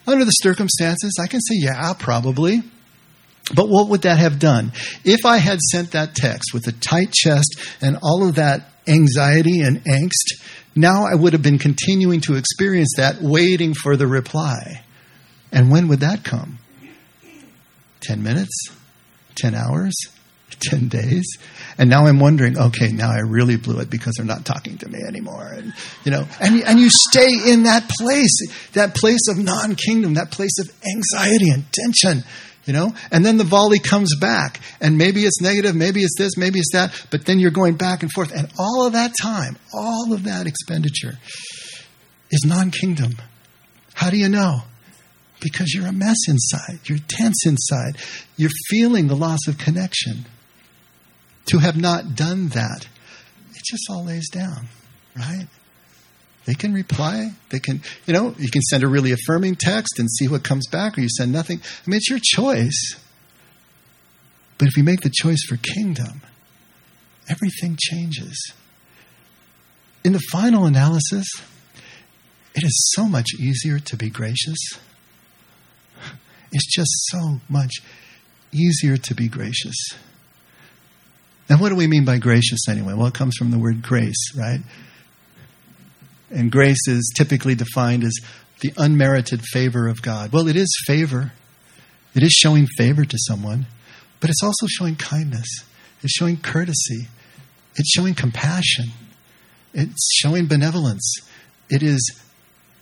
Under 0.07 0.25
the 0.25 0.31
circumstances, 0.31 1.19
I 1.21 1.27
can 1.27 1.41
say, 1.41 1.55
yeah, 1.57 1.93
probably. 1.99 2.63
But 3.55 3.69
what 3.69 3.89
would 3.89 4.03
that 4.03 4.19
have 4.19 4.39
done? 4.39 4.73
If 5.05 5.25
I 5.25 5.39
had 5.39 5.61
sent 5.61 5.93
that 5.93 6.15
text 6.15 6.53
with 6.53 6.67
a 6.67 6.73
tight 6.73 7.13
chest 7.13 7.59
and 7.81 7.99
all 8.03 8.27
of 8.29 8.35
that 8.35 8.73
anxiety 8.87 9.61
and 9.61 9.83
angst, 9.85 10.43
now 10.75 11.05
I 11.11 11.15
would 11.15 11.33
have 11.33 11.43
been 11.43 11.59
continuing 11.59 12.21
to 12.23 12.37
experience 12.37 12.95
that, 12.97 13.21
waiting 13.21 13.75
for 13.75 13.97
the 13.97 14.07
reply. 14.07 14.85
And 15.51 15.71
when 15.71 15.89
would 15.89 16.01
that 16.01 16.25
come? 16.25 16.59
10 18.01 18.23
minutes? 18.23 18.71
10 19.37 19.55
hours? 19.55 19.95
10 20.61 20.89
days. 20.89 21.25
And 21.79 21.89
now 21.89 22.07
I'm 22.07 22.19
wondering, 22.19 22.59
okay, 22.59 22.91
now 22.91 23.11
I 23.11 23.21
really 23.21 23.57
blew 23.57 23.79
it 23.81 23.89
because 23.89 24.15
they're 24.17 24.27
not 24.27 24.45
talking 24.45 24.79
to 24.79 24.89
me 24.89 24.99
anymore. 25.07 25.47
And, 25.47 25.73
you 26.05 26.11
know, 26.11 26.27
and, 26.41 26.63
and 26.63 26.81
you 26.81 26.91
stay 26.91 27.53
in 27.53 27.65
that 27.65 27.89
place, 27.89 28.71
that 28.73 28.95
place 28.95 29.29
of 29.29 29.39
non 29.39 29.77
kingdom, 29.77 30.15
that 30.15 30.31
place 30.31 30.59
of 30.59 30.69
anxiety 30.85 31.51
and 31.51 31.65
tension, 31.73 32.25
you 32.65 32.73
know? 32.73 32.93
And 33.11 33.25
then 33.25 33.37
the 33.37 33.45
volley 33.45 33.79
comes 33.79 34.17
back. 34.21 34.61
And 34.81 34.99
maybe 34.99 35.25
it's 35.25 35.41
negative, 35.41 35.77
maybe 35.77 36.03
it's 36.03 36.17
this, 36.19 36.37
maybe 36.37 36.59
it's 36.59 36.73
that, 36.73 36.93
but 37.11 37.27
then 37.27 37.39
you're 37.39 37.51
going 37.51 37.77
back 37.77 38.03
and 38.03 38.11
forth. 38.13 38.33
And 38.35 38.51
all 38.59 38.87
of 38.87 38.95
that 38.95 39.13
time, 39.21 39.57
all 39.73 40.13
of 40.13 40.25
that 40.25 40.47
expenditure 40.47 41.19
is 42.31 42.45
non 42.45 42.71
kingdom. 42.71 43.17
How 43.95 44.11
do 44.11 44.17
you 44.17 44.29
know? 44.29 44.63
Because 45.41 45.73
you're 45.73 45.87
a 45.87 45.93
mess 45.93 46.17
inside. 46.27 46.81
You're 46.85 46.99
tense 47.07 47.47
inside. 47.47 47.97
You're 48.37 48.51
feeling 48.69 49.07
the 49.07 49.15
loss 49.15 49.47
of 49.47 49.59
connection 49.59 50.25
to 51.49 51.59
have 51.59 51.77
not 51.77 52.15
done 52.15 52.49
that, 52.49 52.87
it 53.55 53.63
just 53.65 53.85
all 53.91 54.05
lays 54.05 54.29
down, 54.31 54.69
right? 55.17 55.47
They 56.45 56.55
can 56.55 56.73
reply. 56.73 57.33
They 57.51 57.59
can, 57.59 57.83
you 58.07 58.15
know, 58.15 58.35
you 58.39 58.49
can 58.51 58.63
send 58.63 58.83
a 58.83 58.89
really 58.89 59.13
affirming 59.13 59.57
text 59.57 59.99
and 59.99 60.11
see 60.11 60.29
what 60.29 60.43
comes 60.45 60.67
back, 60.67 60.97
or 60.97 61.03
you 61.03 61.09
send 61.11 61.31
nothing. 61.31 61.61
I 61.61 61.91
mean, 61.91 61.99
it's 61.99 62.09
your 62.09 62.21
choice. 62.23 62.97
But 64.57 64.69
if 64.69 64.77
you 64.77 64.83
make 64.83 65.03
the 65.03 65.13
choice 65.13 65.43
for 65.47 65.57
kingdom, 65.57 66.23
everything 67.29 67.77
changes. 67.79 68.53
In 70.05 70.13
the 70.13 70.23
final 70.33 70.65
analysis, 70.65 71.29
it 72.55 72.65
is 72.65 72.93
so 72.95 73.07
much 73.07 73.35
easier 73.39 73.79
to 73.79 73.97
be 73.97 74.09
gracious. 74.09 74.59
It's 76.51 76.75
just 76.75 76.91
so 77.11 77.41
much 77.49 77.83
easier 78.53 78.97
to 78.97 79.15
be 79.15 79.29
gracious. 79.29 79.77
And 81.49 81.61
what 81.61 81.71
do 81.71 81.77
we 81.77 81.87
mean 81.87 82.05
by 82.05 82.19
gracious 82.19 82.69
anyway? 82.69 82.95
Well, 82.95 83.07
it 83.07 83.15
comes 83.15 83.37
from 83.37 83.51
the 83.51 83.59
word 83.59 83.83
grace, 83.83 84.37
right? 84.37 84.61
And 86.31 86.53
grace 86.53 86.87
is 86.87 87.11
typically 87.17 87.55
defined 87.55 88.05
as 88.05 88.15
the 88.61 88.73
unmerited 88.77 89.41
favor 89.53 89.89
of 89.89 90.03
God. 90.03 90.33
Well, 90.33 90.49
it 90.49 90.57
is 90.57 90.69
favor. 90.87 91.33
It 92.15 92.23
is 92.23 92.33
showing 92.33 92.67
favor 92.77 93.05
to 93.05 93.17
someone, 93.27 93.67
But 94.21 94.31
it's 94.31 94.43
also 94.43 94.67
showing 94.67 94.97
kindness, 94.97 95.49
it's 96.03 96.13
showing 96.13 96.39
courtesy, 96.39 97.09
it's 97.77 97.91
showing 97.91 98.15
compassion, 98.15 98.87
it's 99.73 100.19
showing 100.21 100.47
benevolence. 100.47 101.21
It 101.71 101.83
is 101.83 102.21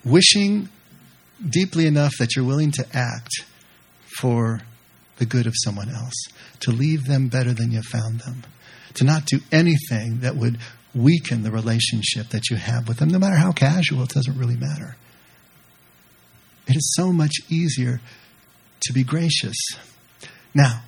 wishing 0.04 0.68
deeply 1.46 1.86
enough 1.86 2.12
that 2.18 2.34
you're 2.34 2.44
willing 2.44 2.70
to 2.72 2.86
act 2.94 3.30
for 4.20 4.62
the 5.18 5.26
good 5.26 5.46
of 5.46 5.54
someone 5.56 5.90
else, 5.90 6.14
to 6.60 6.70
leave 6.70 7.04
them 7.04 7.28
better 7.28 7.52
than 7.52 7.72
you 7.72 7.82
found 7.82 8.20
them, 8.20 8.44
to 8.96 9.04
not 9.04 9.26
do 9.26 9.40
anything 9.52 10.20
that 10.20 10.36
would 10.36 10.58
weaken 10.94 11.42
the 11.42 11.50
relationship 11.50 12.28
that 12.30 12.50
you 12.50 12.56
have 12.56 12.88
with 12.88 12.98
them, 12.98 13.08
no 13.08 13.18
matter 13.18 13.36
how 13.36 13.52
casual, 13.52 14.02
it 14.02 14.08
doesn't 14.08 14.38
really 14.38 14.56
matter. 14.56 14.96
It 16.66 16.76
is 16.76 16.94
so 16.96 17.12
much 17.12 17.34
easier 17.48 18.00
to 18.80 18.92
be 18.92 19.04
gracious. 19.04 19.56
Now, 20.54 20.82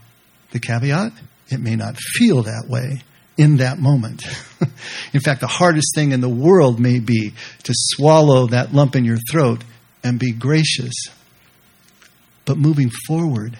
the 0.51 0.59
caveat 0.59 1.13
it 1.51 1.61
may 1.61 1.77
not 1.77 1.97
feel 1.97 2.43
that 2.43 2.67
way 2.69 3.03
in 3.37 3.59
that 3.59 3.79
moment. 3.79 4.23
in 5.13 5.21
fact, 5.21 5.41
the 5.41 5.47
hardest 5.47 5.95
thing 5.95 6.13
in 6.13 6.21
the 6.21 6.29
world 6.29 6.81
may 6.81 6.99
be 6.99 7.33
to 7.63 7.73
swallow 7.75 8.47
that 8.49 8.75
lump 8.75 8.97
in 8.97 9.05
your 9.05 9.19
throat 9.31 9.63
and 10.03 10.19
be 10.19 10.33
gracious. 10.33 10.95
But 12.45 12.59
moving 12.59 12.91
forward, 13.07 13.59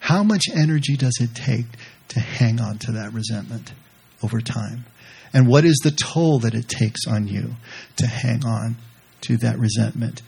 how 0.00 0.22
much 0.22 0.44
energy 0.54 0.96
does 0.96 1.18
it 1.20 1.34
take 1.34 1.66
to 2.10 2.20
hang 2.20 2.60
on 2.60 2.78
to 2.78 2.92
that 2.92 3.12
resentment 3.12 3.72
over 4.22 4.40
time? 4.40 4.84
And 5.32 5.46
what 5.46 5.64
is 5.64 5.78
the 5.82 5.90
toll 5.90 6.40
that 6.40 6.54
it 6.54 6.68
takes 6.68 7.06
on 7.06 7.28
you 7.28 7.54
to 7.96 8.06
hang 8.06 8.44
on 8.44 8.76
to 9.22 9.36
that 9.38 9.58
resentment, 9.58 10.22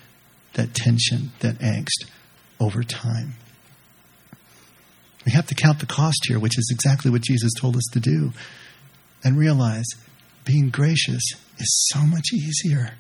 that 0.55 0.75
tension, 0.75 1.33
that 1.41 1.59
angst 1.59 2.09
over 2.61 2.83
time? 2.83 3.35
We 5.25 5.33
have 5.33 5.47
to 5.49 5.55
count 5.55 5.79
the 5.79 5.87
cost 5.87 6.21
here, 6.27 6.39
which 6.39 6.59
is 6.59 6.71
exactly 6.73 7.11
what 7.11 7.23
Jesus 7.23 7.53
told 7.61 7.77
us 7.77 7.89
to 7.93 8.01
do, 8.01 8.33
and 9.25 9.37
realize 9.37 9.87
being 10.45 10.71
gracious 10.71 11.23
is 11.59 11.89
so 11.93 12.01
much 12.01 12.33
easier 12.33 12.95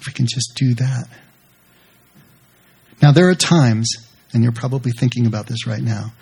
if 0.00 0.06
we 0.06 0.12
can 0.12 0.26
just 0.26 0.52
do 0.56 0.74
that. 0.74 1.08
Now, 3.02 3.12
there 3.12 3.28
are 3.28 3.34
times, 3.34 3.90
and 4.32 4.42
you're 4.42 4.52
probably 4.52 4.92
thinking 4.92 5.26
about 5.26 5.46
this 5.46 5.66
right 5.66 5.82
now, 5.82 6.12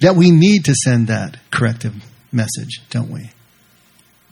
that 0.00 0.16
we 0.16 0.30
need 0.30 0.64
to 0.64 0.74
send 0.74 1.08
that 1.08 1.36
corrective 1.50 1.94
message, 2.32 2.82
don't 2.90 3.10
we? 3.10 3.30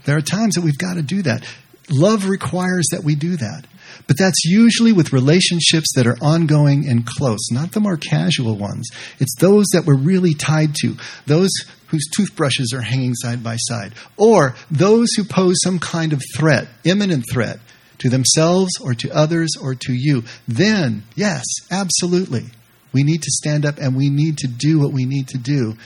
There 0.05 0.17
are 0.17 0.23
times 0.23 0.55
that 0.55 0.65
we've 0.65 0.79
got 0.79 0.95
to 0.95 1.03
do 1.03 1.23
that. 1.23 1.47
Love 1.91 2.29
requires 2.29 2.87
that 2.93 3.05
we 3.05 3.15
do 3.15 3.37
that. 3.37 3.65
But 4.07 4.19
that's 4.19 4.45
usually 4.45 4.93
with 4.93 5.13
relationships 5.13 5.89
that 5.95 6.07
are 6.07 6.17
ongoing 6.23 6.89
and 6.89 7.07
close, 7.07 7.51
not 7.51 7.73
the 7.73 7.81
more 7.81 7.97
casual 7.97 8.57
ones. 8.57 8.89
It's 9.19 9.35
those 9.39 9.67
that 9.73 9.85
we're 9.85 9.99
really 9.99 10.35
tied 10.35 10.75
to, 10.83 10.97
those 11.27 11.51
whose 11.89 12.07
toothbrushes 12.15 12.73
are 12.75 12.83
hanging 12.83 13.15
side 13.15 13.43
by 13.43 13.57
side, 13.57 13.95
or 14.17 14.55
those 14.71 15.09
who 15.17 15.25
pose 15.25 15.57
some 15.63 15.79
kind 15.79 16.13
of 16.13 16.23
threat, 16.37 16.69
imminent 16.85 17.25
threat, 17.31 17.59
to 17.99 18.09
themselves 18.09 18.71
or 18.81 18.95
to 18.95 19.11
others 19.11 19.51
or 19.61 19.75
to 19.75 19.93
you. 19.93 20.23
Then, 20.47 21.03
yes, 21.15 21.45
absolutely, 21.71 22.45
we 22.93 23.03
need 23.03 23.23
to 23.23 23.31
stand 23.31 23.67
up 23.67 23.79
and 23.79 23.97
we 23.97 24.11
need 24.11 24.39
to 24.39 24.49
do 24.49 24.79
what 24.81 24.93
we 24.93 25.05
need 25.05 25.29
to 25.29 25.39
do 25.39 25.77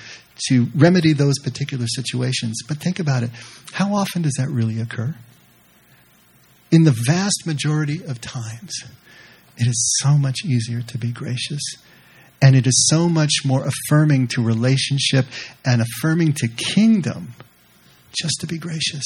to 0.49 0.67
remedy 0.75 1.13
those 1.13 1.39
particular 1.43 1.87
situations. 1.87 2.59
But 2.67 2.79
think 2.79 2.99
about 2.99 3.23
it 3.23 3.31
how 3.73 3.95
often 3.95 4.23
does 4.23 4.35
that 4.39 4.49
really 4.49 4.81
occur? 4.81 5.15
In 6.71 6.85
the 6.85 6.95
vast 7.07 7.47
majority 7.47 8.05
of 8.05 8.21
times, 8.21 8.73
it 9.57 9.67
is 9.67 9.99
so 10.01 10.17
much 10.17 10.45
easier 10.45 10.83
to 10.83 10.99
be 10.99 11.11
gracious. 11.11 11.61
And 12.41 12.57
it 12.57 12.67
is 12.67 12.89
so 12.91 13.09
much 13.09 13.31
more 13.45 13.65
affirming 13.65 14.27
to 14.29 14.43
relationship 14.43 15.27
and 15.65 15.81
affirming 15.81 16.33
to 16.35 16.49
kingdom 16.49 17.35
just 18.21 18.41
to 18.41 18.47
be 18.47 18.59
gracious. 18.59 19.05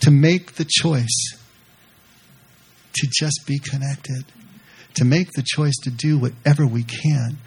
To 0.00 0.10
make 0.10 0.52
the 0.52 0.66
choice 0.68 1.36
to 2.94 3.08
just 3.10 3.40
be 3.46 3.58
connected. 3.58 4.24
To 4.94 5.04
make 5.04 5.30
the 5.32 5.44
choice 5.44 5.74
to 5.84 5.90
do 5.90 6.18
whatever 6.18 6.66
we 6.66 6.82
can 6.82 7.38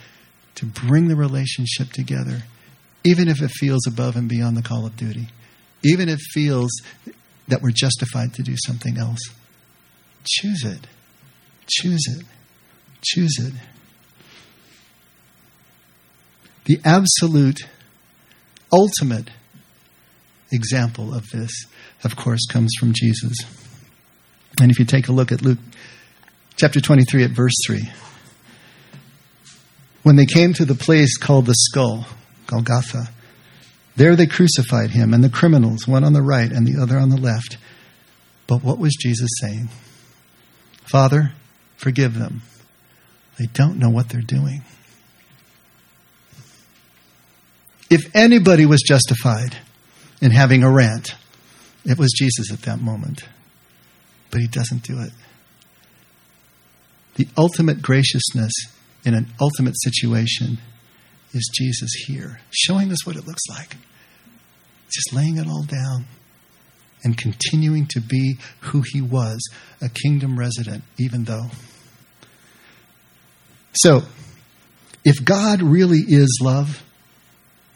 to 0.56 0.66
bring 0.66 1.08
the 1.08 1.16
relationship 1.16 1.92
together 1.92 2.44
even 3.06 3.28
if 3.28 3.42
it 3.42 3.52
feels 3.52 3.86
above 3.86 4.16
and 4.16 4.28
beyond 4.28 4.58
the 4.58 4.64
call 4.64 4.86
of 4.86 4.98
duty, 4.98 5.28
even 5.84 6.10
if 6.10 6.16
it 6.16 6.26
feels 6.34 6.72
that 7.48 7.62
we're 7.62 7.72
justified 7.72 8.34
to 8.34 8.42
do 8.42 8.56
something 8.66 8.98
else. 8.98 9.20
Choose 10.28 10.66
it. 10.66 10.88
Choose 11.70 12.04
it. 12.08 12.26
Choose 13.04 13.38
it. 13.40 13.54
The 16.66 16.80
absolute, 16.84 17.60
ultimate 18.74 19.30
example 20.52 21.14
of 21.14 21.30
this, 21.32 21.52
of 22.04 22.16
course, 22.16 22.48
comes 22.48 22.74
from 22.80 22.92
Jesus. 22.94 23.38
And 24.60 24.72
if 24.72 24.80
you 24.80 24.86
take 24.86 25.08
a 25.08 25.12
look 25.12 25.32
at 25.32 25.44
Luke 25.44 25.60
chapter 26.56 26.80
23 26.80 27.24
at 27.24 27.32
verse 27.32 27.54
3, 27.66 27.82
when 30.04 30.16
they 30.16 30.26
came 30.26 30.54
to 30.54 30.66
the 30.66 30.76
place 30.76 31.18
called 31.18 31.46
the 31.46 31.56
skull, 31.56 32.06
Golgotha. 32.48 33.10
There 33.96 34.16
they 34.16 34.28
crucified 34.28 34.92
him 34.92 35.14
and 35.14 35.24
the 35.24 35.30
criminals, 35.30 35.88
one 35.88 36.04
on 36.04 36.14
the 36.14 36.22
right 36.22 36.52
and 36.52 36.68
the 36.68 36.82
other 36.82 36.98
on 36.98 37.10
the 37.10 37.18
left. 37.18 37.58
But 38.48 38.64
what 38.64 38.78
was 38.78 38.96
Jesus 39.00 39.30
saying? 39.42 39.70
Father, 40.84 41.32
forgive 41.78 42.14
them. 42.14 42.42
They 43.40 43.48
don't 43.48 43.80
know 43.80 43.90
what 43.90 44.10
they're 44.10 44.22
doing. 44.22 44.64
If 47.90 48.16
anybody 48.16 48.66
was 48.66 48.82
justified 48.82 49.58
in 50.22 50.32
having 50.32 50.64
a 50.64 50.72
rant, 50.72 51.16
it 51.86 51.98
was 51.98 52.12
Jesus 52.18 52.52
at 52.52 52.64
that 52.64 52.80
moment. 52.80 53.24
But 54.32 54.42
he 54.42 54.48
doesn't 54.48 54.84
do 54.84 55.00
it. 55.02 55.12
The 57.16 57.28
ultimate 57.38 57.82
graciousness 57.82 58.52
in 59.06 59.14
an 59.14 59.28
ultimate 59.40 59.76
situation 59.82 60.58
is 61.34 61.50
Jesus 61.54 61.92
here, 62.08 62.40
showing 62.50 62.92
us 62.92 63.06
what 63.06 63.16
it 63.16 63.28
looks 63.28 63.44
like. 63.50 63.76
Just 64.92 65.14
laying 65.14 65.38
it 65.38 65.48
all 65.48 65.64
down 65.64 66.06
and 67.04 67.18
continuing 67.18 67.86
to 67.88 68.02
be 68.02 68.38
who 68.62 68.84
he 68.94 69.02
was, 69.02 69.48
a 69.82 69.90
kingdom 69.90 70.38
resident, 70.38 70.84
even 70.98 71.24
though. 71.26 71.48
So, 73.74 74.04
if 75.04 75.24
God 75.24 75.62
really 75.62 76.00
is 76.00 76.40
love, 76.42 76.82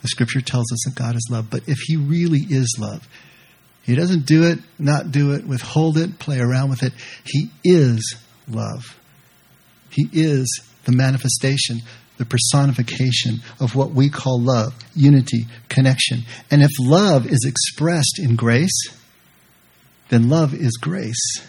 the 0.02 0.08
scripture 0.08 0.41
tells 0.41 0.71
us 0.71 0.80
that 0.86 0.95
God 0.95 1.15
is 1.15 1.28
love, 1.30 1.49
but 1.49 1.67
if 1.67 1.78
he 1.86 1.97
really 1.97 2.39
is 2.39 2.78
love, 2.80 3.08
he 3.84 3.95
doesn't 3.95 4.25
do 4.25 4.43
it, 4.43 4.60
not 4.78 5.12
do 5.12 5.34
it, 5.34 5.45
withhold 5.45 5.97
it, 5.97 6.19
play 6.19 6.39
around 6.39 6.69
with 6.69 6.84
it. 6.84 6.93
He 7.23 7.49
is 7.63 8.15
love. 8.47 8.98
He 9.89 10.10
is 10.13 10.62
the 10.86 10.91
manifestation 10.91 11.82
the 12.19 12.25
personification 12.25 13.39
of 13.62 13.75
what 13.75 13.91
we 13.91 14.10
call 14.10 14.39
love, 14.41 14.73
unity, 14.93 15.47
connection. 15.69 16.19
And 16.52 16.62
if 16.62 16.71
love 16.78 17.25
is 17.25 17.45
expressed 17.47 18.19
in 18.19 18.36
grace, 18.36 18.78
then 20.10 20.30
love 20.30 20.54
is 20.54 20.78
grace. 20.82 21.41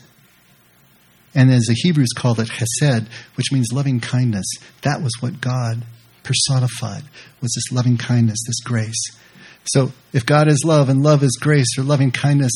And 1.34 1.50
as 1.50 1.64
the 1.64 1.74
Hebrews 1.74 2.12
called 2.16 2.38
it, 2.38 2.48
chesed, 2.48 3.08
which 3.34 3.52
means 3.52 3.72
loving 3.72 3.98
kindness, 3.98 4.46
that 4.82 5.02
was 5.02 5.12
what 5.18 5.40
God 5.40 5.82
personified, 6.22 7.02
was 7.40 7.52
this 7.52 7.72
loving 7.72 7.96
kindness, 7.96 8.38
this 8.46 8.60
grace. 8.60 9.18
So 9.64 9.90
if 10.12 10.24
God 10.24 10.46
is 10.46 10.62
love 10.64 10.88
and 10.88 11.02
love 11.02 11.24
is 11.24 11.36
grace 11.40 11.78
or 11.78 11.82
loving 11.82 12.12
kindness 12.12 12.52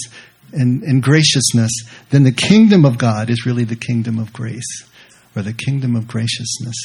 and, 0.53 0.85
and 0.85 1.03
graciousness, 1.03 1.73
then 2.11 2.23
the 2.23 2.33
kingdom 2.33 2.85
of 2.85 2.97
God 2.97 3.29
is 3.29 3.44
really 3.44 3.64
the 3.64 3.75
kingdom 3.75 4.20
of 4.20 4.33
grace 4.33 4.85
or 5.35 5.42
the 5.42 5.53
kingdom 5.53 5.97
of 5.97 6.09
graciousness. 6.09 6.77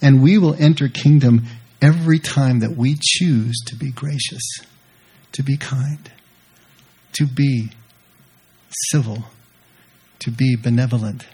And 0.00 0.22
we 0.22 0.38
will 0.38 0.54
enter 0.54 0.88
kingdom 0.88 1.46
every 1.80 2.18
time 2.18 2.60
that 2.60 2.76
we 2.76 2.96
choose 3.00 3.56
to 3.66 3.76
be 3.76 3.90
gracious, 3.90 4.42
to 5.32 5.42
be 5.42 5.56
kind, 5.56 6.10
to 7.14 7.26
be 7.26 7.70
civil, 8.90 9.24
to 10.20 10.30
be 10.30 10.56
benevolent. 10.56 11.26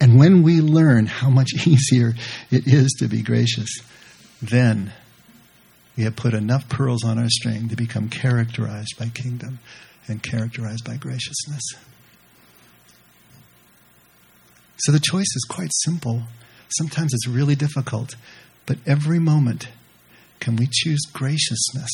And 0.00 0.18
when 0.18 0.42
we 0.42 0.60
learn 0.60 1.06
how 1.06 1.30
much 1.30 1.50
easier 1.66 2.14
it 2.50 2.66
is 2.66 2.92
to 2.98 3.08
be 3.08 3.22
gracious, 3.22 3.68
then 4.40 4.92
we 5.96 6.04
have 6.04 6.16
put 6.16 6.34
enough 6.34 6.68
pearls 6.68 7.04
on 7.04 7.18
our 7.18 7.28
string 7.28 7.68
to 7.68 7.76
become 7.76 8.08
characterized 8.08 8.94
by 8.98 9.08
kingdom 9.08 9.58
and 10.08 10.22
characterized 10.22 10.84
by 10.84 10.96
graciousness. 10.96 11.62
So 14.82 14.92
the 14.92 15.00
choice 15.00 15.22
is 15.34 15.46
quite 15.48 15.70
simple. 15.72 16.22
Sometimes 16.78 17.12
it's 17.12 17.28
really 17.28 17.54
difficult, 17.54 18.14
but 18.66 18.78
every 18.86 19.18
moment, 19.18 19.68
can 20.40 20.56
we 20.56 20.68
choose 20.70 21.00
graciousness? 21.12 21.90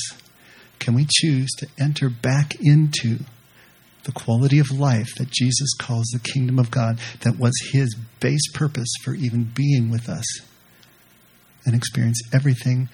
Can 0.78 0.94
we 0.94 1.06
choose 1.08 1.50
to 1.58 1.66
enter 1.78 2.08
back 2.08 2.54
into 2.60 3.18
the 4.04 4.12
quality 4.12 4.58
of 4.58 4.70
life 4.70 5.08
that 5.16 5.30
Jesus 5.30 5.74
calls 5.78 6.06
the 6.12 6.20
kingdom 6.20 6.58
of 6.58 6.70
God, 6.70 6.98
that 7.22 7.38
was 7.38 7.52
his 7.72 7.94
base 8.20 8.50
purpose 8.52 8.88
for 9.02 9.14
even 9.14 9.44
being 9.44 9.90
with 9.90 10.08
us? 10.08 10.24
and 11.68 11.76
experience 11.76 12.18
everything 12.32 12.88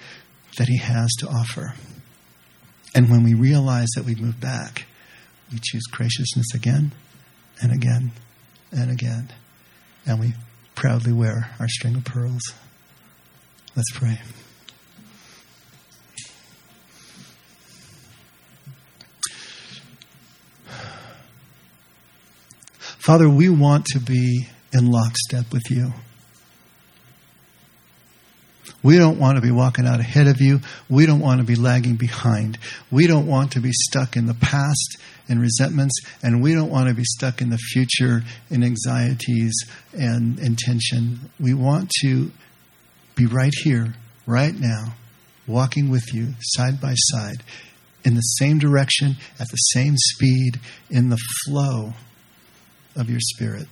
that 0.57 0.67
He 0.67 0.77
has 0.77 1.09
to 1.19 1.27
offer. 1.27 1.73
And 2.93 3.09
when 3.09 3.23
we 3.23 3.33
realize 3.33 3.87
that 3.95 4.03
we've 4.03 4.19
moved 4.19 4.41
back, 4.41 4.85
we 5.51 5.59
choose 5.63 5.83
graciousness 5.89 6.53
again 6.53 6.91
and 7.61 7.71
again 7.71 8.11
and 8.71 8.91
again. 8.91 9.29
And 10.05 10.19
we 10.19 10.33
proudly 10.75 11.13
wear 11.13 11.51
our 11.59 11.67
string 11.67 11.95
of 11.95 12.05
pearls. 12.05 12.53
Let's 13.75 13.91
pray. 13.91 14.19
Father, 23.05 23.29
we 23.29 23.49
want 23.49 23.85
to 23.85 23.99
be 23.99 24.47
in 24.73 24.89
lockstep 24.89 25.51
with 25.51 25.69
you. 25.69 25.93
We 28.81 28.97
don't 28.97 29.19
want 29.19 29.35
to 29.35 29.41
be 29.41 29.51
walking 29.51 29.85
out 29.85 29.99
ahead 29.99 30.27
of 30.27 30.41
you. 30.41 30.61
We 30.89 31.05
don't 31.05 31.19
want 31.19 31.39
to 31.39 31.43
be 31.43 31.55
lagging 31.55 31.95
behind. 31.95 32.57
We 32.91 33.07
don't 33.07 33.27
want 33.27 33.51
to 33.53 33.59
be 33.59 33.71
stuck 33.71 34.15
in 34.15 34.25
the 34.25 34.33
past 34.35 34.97
in 35.27 35.39
resentments, 35.39 35.93
and 36.21 36.41
we 36.41 36.53
don't 36.53 36.69
want 36.69 36.87
to 36.87 36.93
be 36.93 37.03
stuck 37.03 37.41
in 37.41 37.49
the 37.49 37.57
future 37.57 38.21
in 38.49 38.63
anxieties 38.63 39.53
and 39.93 40.39
intention. 40.39 41.31
We 41.39 41.53
want 41.53 41.91
to 42.01 42.31
be 43.15 43.25
right 43.25 43.53
here, 43.63 43.95
right 44.25 44.53
now, 44.53 44.95
walking 45.47 45.89
with 45.89 46.13
you 46.13 46.33
side 46.41 46.79
by 46.79 46.93
side 46.95 47.43
in 48.03 48.15
the 48.15 48.21
same 48.21 48.59
direction, 48.59 49.15
at 49.39 49.47
the 49.49 49.57
same 49.57 49.95
speed, 49.97 50.59
in 50.89 51.09
the 51.09 51.19
flow 51.45 51.93
of 52.95 53.09
your 53.09 53.19
Spirit. 53.19 53.67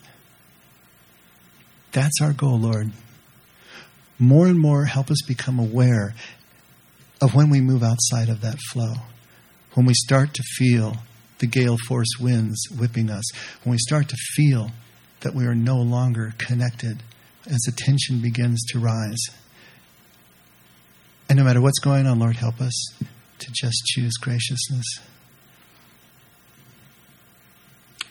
That's 1.92 2.20
our 2.22 2.34
goal, 2.34 2.60
Lord 2.60 2.92
more 4.20 4.48
and 4.48 4.60
more 4.60 4.86
help 4.86 5.12
us 5.12 5.22
become 5.28 5.60
aware 5.60 6.14
of 7.22 7.36
when 7.36 7.50
we 7.50 7.62
move 7.62 7.84
outside 7.84 8.30
of 8.30 8.42
that 8.42 8.58
flow. 8.72 8.94
When 9.74 9.86
we 9.86 9.94
start 9.94 10.34
to 10.36 10.44
feel 10.56 10.98
the 11.40 11.48
gale 11.48 11.78
force 11.88 12.20
winds 12.20 12.68
whipping 12.78 13.10
us, 13.10 13.24
when 13.64 13.72
we 13.72 13.78
start 13.78 14.10
to 14.10 14.18
feel 14.36 14.72
that 15.22 15.34
we 15.34 15.46
are 15.46 15.56
no 15.56 15.78
longer 15.78 16.34
connected 16.38 17.02
as 17.46 17.60
the 17.66 17.72
tension 17.72 18.22
begins 18.22 18.64
to 18.70 18.80
rise. 18.80 19.22
And 21.30 21.38
no 21.38 21.46
matter 21.46 21.62
what's 21.62 21.80
going 21.80 22.06
on, 22.06 22.20
Lord, 22.20 22.36
help 22.36 22.62
us 22.62 22.74
to 23.40 23.52
just 23.52 23.84
choose 23.86 24.14
graciousness. 24.18 24.86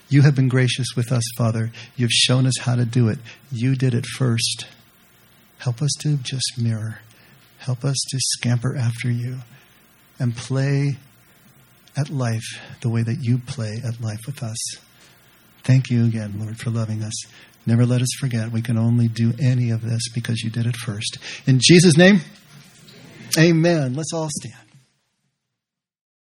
You 0.09 0.23
have 0.23 0.35
been 0.35 0.49
gracious 0.49 0.89
with 0.95 1.11
us, 1.11 1.25
Father. 1.39 1.73
You've 1.97 2.11
shown 2.11 2.47
us 2.47 2.59
how 2.61 2.75
to 2.75 2.85
do 2.85 3.09
it. 3.09 3.19
You 3.51 3.75
did 3.75 3.95
it 3.95 4.05
first. 4.05 4.67
Help 5.59 5.81
us 5.81 5.93
to 6.01 6.19
just 6.19 6.59
mirror. 6.59 6.99
Help 7.59 7.85
us 7.85 7.97
to 8.11 8.19
scamper 8.21 8.77
after 8.77 9.11
you 9.11 9.39
and 10.19 10.37
play 10.37 10.99
at 11.97 12.11
life 12.11 12.61
the 12.81 12.89
way 12.89 13.03
that 13.03 13.19
you 13.21 13.39
play 13.39 13.81
at 13.87 14.01
life 14.01 14.27
with 14.27 14.43
us. 14.43 14.59
Thank 15.65 15.91
you 15.91 16.05
again, 16.05 16.35
Lord, 16.39 16.59
for 16.59 16.71
loving 16.71 17.03
us. 17.03 17.15
Never 17.67 17.87
let 17.87 18.03
us 18.03 18.09
forget 18.19 18.51
we 18.51 18.63
can 18.63 18.77
only 18.77 19.09
do 19.09 19.33
any 19.41 19.71
of 19.71 19.83
this 19.83 20.09
because 20.13 20.41
you 20.43 20.51
did 20.51 20.67
it 20.67 20.77
first. 20.77 21.19
In 21.47 21.61
Jesus' 21.63 21.97
name, 21.97 22.21
amen. 23.39 23.95
Let's 23.95 24.13
all 24.13 24.29
stand. 24.31 24.72